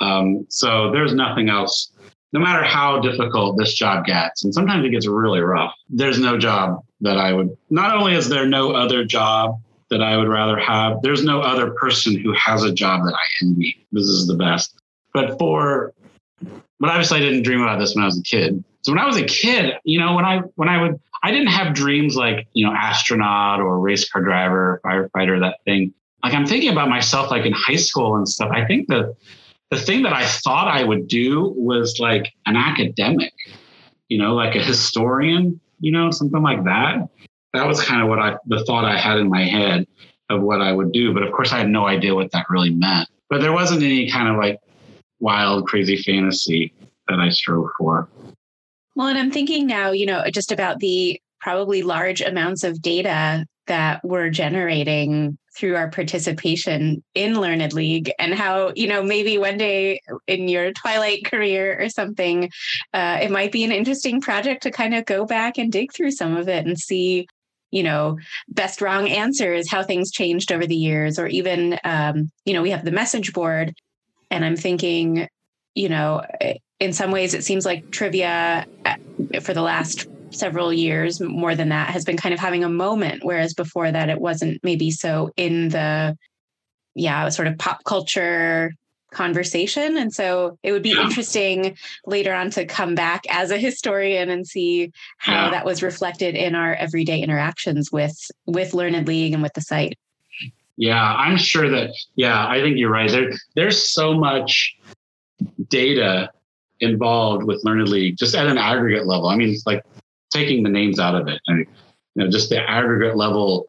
[0.00, 1.90] Um, so there's nothing else,
[2.32, 6.38] no matter how difficult this job gets, and sometimes it gets really rough, there's no
[6.38, 10.58] job that I would, not only is there no other job that I would rather
[10.58, 13.86] have, there's no other person who has a job that I envy.
[13.92, 14.74] This is the best.
[15.14, 15.94] But for,
[16.80, 18.62] but obviously I didn't dream about this when I was a kid.
[18.82, 21.48] So when I was a kid, you know, when I, when I would, I didn't
[21.48, 25.92] have dreams like, you know, astronaut or race car driver, firefighter, that thing.
[26.22, 28.50] Like I'm thinking about myself like in high school and stuff.
[28.50, 29.14] I think the
[29.70, 33.32] the thing that I thought I would do was like an academic,
[34.08, 37.08] you know, like a historian, you know, something like that.
[37.52, 39.86] That was kind of what I the thought I had in my head
[40.28, 41.12] of what I would do.
[41.12, 43.08] But of course I had no idea what that really meant.
[43.28, 44.60] But there wasn't any kind of like
[45.20, 46.72] wild, crazy fantasy
[47.08, 48.08] that I strove for.
[48.96, 53.44] Well, and I'm thinking now, you know, just about the probably large amounts of data
[53.66, 59.58] that we're generating through our participation in Learned League and how, you know, maybe one
[59.58, 62.50] day in your Twilight career or something,
[62.94, 66.12] uh, it might be an interesting project to kind of go back and dig through
[66.12, 67.26] some of it and see,
[67.70, 68.18] you know,
[68.48, 72.70] best wrong answers, how things changed over the years, or even, um, you know, we
[72.70, 73.74] have the message board.
[74.30, 75.28] And I'm thinking,
[75.74, 76.22] you know,
[76.80, 81.70] in some ways, it seems like trivia uh, for the last several years, more than
[81.70, 85.30] that, has been kind of having a moment, whereas before that, it wasn't maybe so
[85.36, 86.16] in the,
[86.94, 88.72] yeah, sort of pop culture
[89.12, 89.96] conversation.
[89.96, 94.46] And so it would be interesting later on to come back as a historian and
[94.46, 95.50] see how Yeah.
[95.52, 99.96] that was reflected in our everyday interactions with with Learned League and with the site.
[100.76, 101.90] Yeah, I'm sure that.
[102.16, 103.10] Yeah, I think you're right.
[103.10, 104.76] There, there's so much
[105.70, 106.30] data
[106.80, 109.28] involved with Learned League, just at an aggregate level.
[109.28, 109.82] I mean, it's like
[110.32, 111.66] taking the names out of it, and
[112.14, 113.68] you know, just the aggregate level.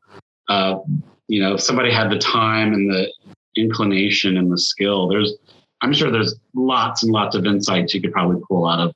[0.50, 0.80] Uh,
[1.28, 3.12] you know, if somebody had the time and the
[3.58, 5.08] inclination and the skill.
[5.08, 5.36] There's,
[5.82, 8.96] I'm sure there's lots and lots of insights you could probably pull out of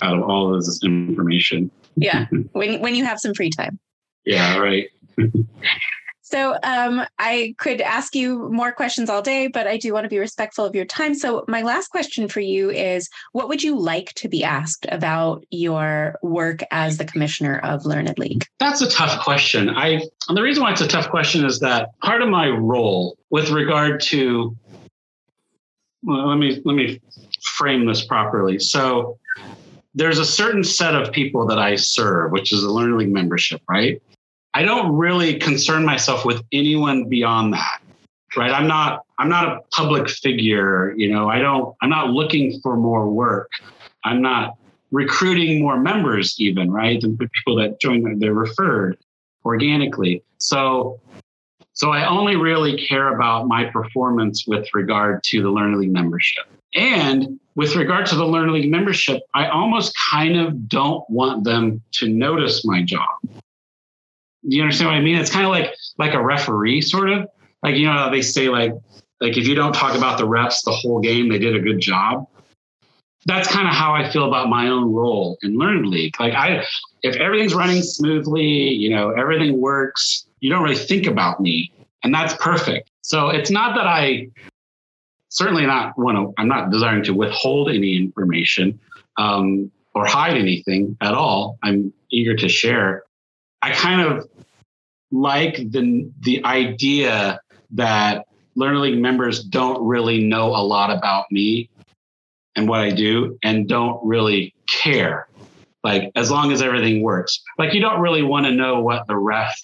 [0.00, 1.70] out of all of this information.
[1.96, 3.78] Yeah, when when you have some free time.
[4.24, 4.88] Yeah, right.
[6.32, 10.08] So um, I could ask you more questions all day, but I do want to
[10.08, 11.14] be respectful of your time.
[11.14, 15.44] So my last question for you is: What would you like to be asked about
[15.50, 18.46] your work as the commissioner of Learned League?
[18.60, 19.68] That's a tough question.
[19.68, 23.18] I and the reason why it's a tough question is that part of my role
[23.28, 24.56] with regard to
[26.02, 26.98] well, let me let me
[27.58, 28.58] frame this properly.
[28.58, 29.18] So
[29.94, 33.60] there's a certain set of people that I serve, which is the Learned League membership,
[33.68, 34.00] right?
[34.54, 37.80] I don't really concern myself with anyone beyond that.
[38.36, 38.50] Right.
[38.50, 42.76] I'm not I'm not a public figure, you know, I don't I'm not looking for
[42.76, 43.50] more work.
[44.04, 44.56] I'm not
[44.90, 47.00] recruiting more members even, right?
[47.00, 48.96] The people that join they're referred
[49.44, 50.22] organically.
[50.38, 50.98] So
[51.74, 56.44] so I only really care about my performance with regard to the Learned League membership.
[56.74, 61.82] And with regard to the Learned League membership, I almost kind of don't want them
[61.94, 63.08] to notice my job.
[64.48, 65.16] Do you understand what I mean?
[65.16, 67.28] It's kind of like like a referee, sort of.
[67.62, 68.72] Like you know, they say like
[69.20, 71.80] like if you don't talk about the refs the whole game, they did a good
[71.80, 72.26] job.
[73.24, 76.18] That's kind of how I feel about my own role in Learned League.
[76.18, 76.64] Like I,
[77.02, 81.72] if everything's running smoothly, you know, everything works, you don't really think about me,
[82.02, 82.90] and that's perfect.
[83.02, 84.28] So it's not that I
[85.28, 86.34] certainly not want to.
[86.36, 88.78] I'm not desiring to withhold any information
[89.18, 91.58] um, or hide anything at all.
[91.62, 93.04] I'm eager to share.
[93.62, 94.28] I kind of
[95.10, 97.40] like the the idea
[97.70, 101.70] that Learned League members don't really know a lot about me
[102.56, 105.28] and what I do and don't really care.
[105.84, 107.42] Like as long as everything works.
[107.58, 109.58] Like you don't really want to know what the ref,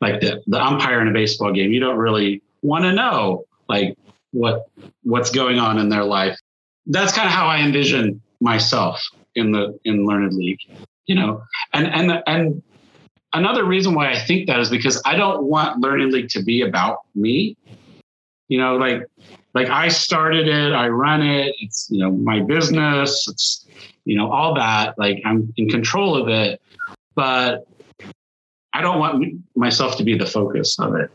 [0.00, 3.96] like the, the umpire in a baseball game, you don't really want to know like
[4.32, 4.66] what
[5.02, 6.38] what's going on in their life.
[6.86, 9.00] That's kind of how I envision myself
[9.34, 10.58] in the in Learned League,
[11.06, 11.44] you know.
[11.72, 12.62] And and and
[13.32, 16.62] another reason why I think that is because I don't want Learned League to be
[16.62, 17.56] about me.
[18.48, 19.06] You know, like
[19.54, 23.66] like I started it, I run it, it's you know my business, it's
[24.04, 24.98] you know all that.
[24.98, 26.60] Like I'm in control of it,
[27.14, 27.66] but
[28.74, 31.10] I don't want myself to be the focus of it.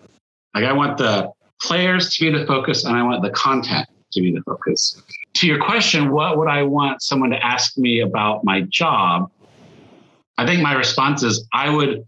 [0.53, 4.22] Like I want the players to be the focus and I want the content to
[4.22, 5.01] be the focus.
[5.36, 9.30] To your question, what would I want someone to ask me about my job?
[10.38, 12.05] I think my response is I would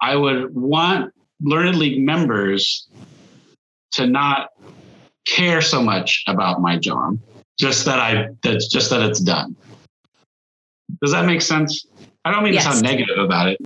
[0.00, 1.12] I would want
[1.42, 2.88] Learned League members
[3.92, 4.50] to not
[5.26, 7.18] care so much about my job,
[7.58, 9.56] just that I that's just that it's done.
[11.02, 11.86] Does that make sense?
[12.24, 12.64] I don't mean Yes.
[12.64, 13.60] to sound negative about it.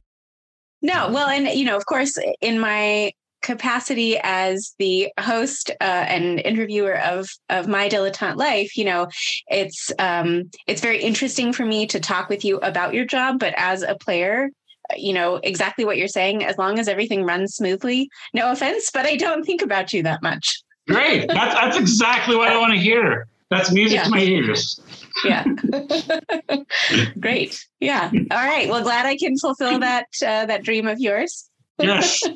[0.82, 3.12] No, well, and you know, of course, in my
[3.42, 9.08] capacity as the host uh, and interviewer of of my dilettante life, you know,
[9.48, 13.38] it's um, it's very interesting for me to talk with you about your job.
[13.38, 14.50] But as a player,
[14.96, 16.44] you know exactly what you're saying.
[16.44, 20.22] As long as everything runs smoothly, no offense, but I don't think about you that
[20.22, 20.62] much.
[20.88, 21.28] Great.
[21.28, 23.26] That's that's exactly what I want to hear.
[23.50, 24.04] That's music Yeah.
[24.04, 24.80] to my ears.
[25.24, 25.44] Yeah,
[27.20, 27.66] great.
[27.80, 28.10] Yeah.
[28.30, 28.68] All right.
[28.68, 31.47] Well, glad I can fulfill that uh, that dream of yours.
[31.78, 32.22] Yes.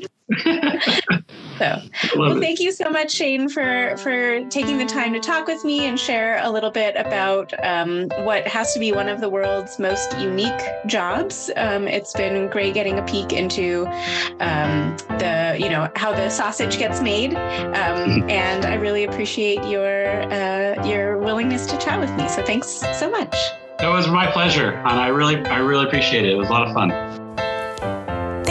[1.59, 1.81] So.
[2.17, 2.41] Well, it.
[2.41, 6.01] thank you so much, Shayne, for for taking the time to talk with me and
[6.01, 10.19] share a little bit about um, what has to be one of the world's most
[10.19, 11.51] unique jobs.
[11.57, 13.87] Um, it's been great getting a peek into
[14.41, 20.23] um, the you know how the sausage gets made, um, and I really appreciate your
[20.33, 22.29] uh, your willingness to chat with me.
[22.29, 23.37] So thanks so much.
[23.79, 26.33] That was my pleasure, and I really, I really appreciate it.
[26.33, 26.91] It was a lot of fun.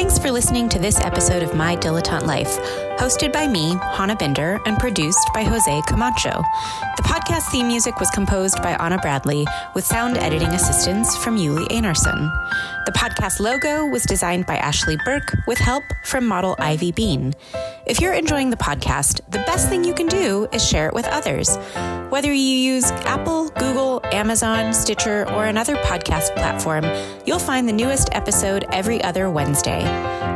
[0.02, 2.58] Thanks for listening to this episode of My Dilettante Life,
[3.02, 6.44] hosted by me, Hana Binder, and produced by Jose Camacho.
[6.98, 9.44] The podcast theme music was composed by Anna Bradley,
[9.74, 12.30] with sound editing assistance from Yuli Einarsson.
[12.86, 17.34] The podcast logo was designed by Ashley Burke, with help from model Ivy Bean.
[17.88, 21.08] If you're enjoying the podcast, the best thing you can do is share it with
[21.08, 21.58] others.
[22.12, 26.86] Whether you use Apple, Google, Amazon, Stitcher, or another podcast platform,
[27.26, 29.82] you'll find the newest episode every other Wednesday.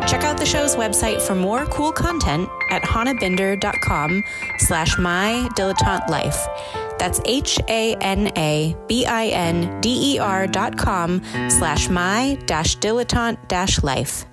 [0.08, 4.24] Check out the show's website for more cool content at hanabinder.com
[4.60, 6.48] slash my dilettante life.
[6.98, 7.68] That's H-A-N-A-B-I-N-D-E-R
[10.48, 14.26] dot com slash my dash dilettante dash life.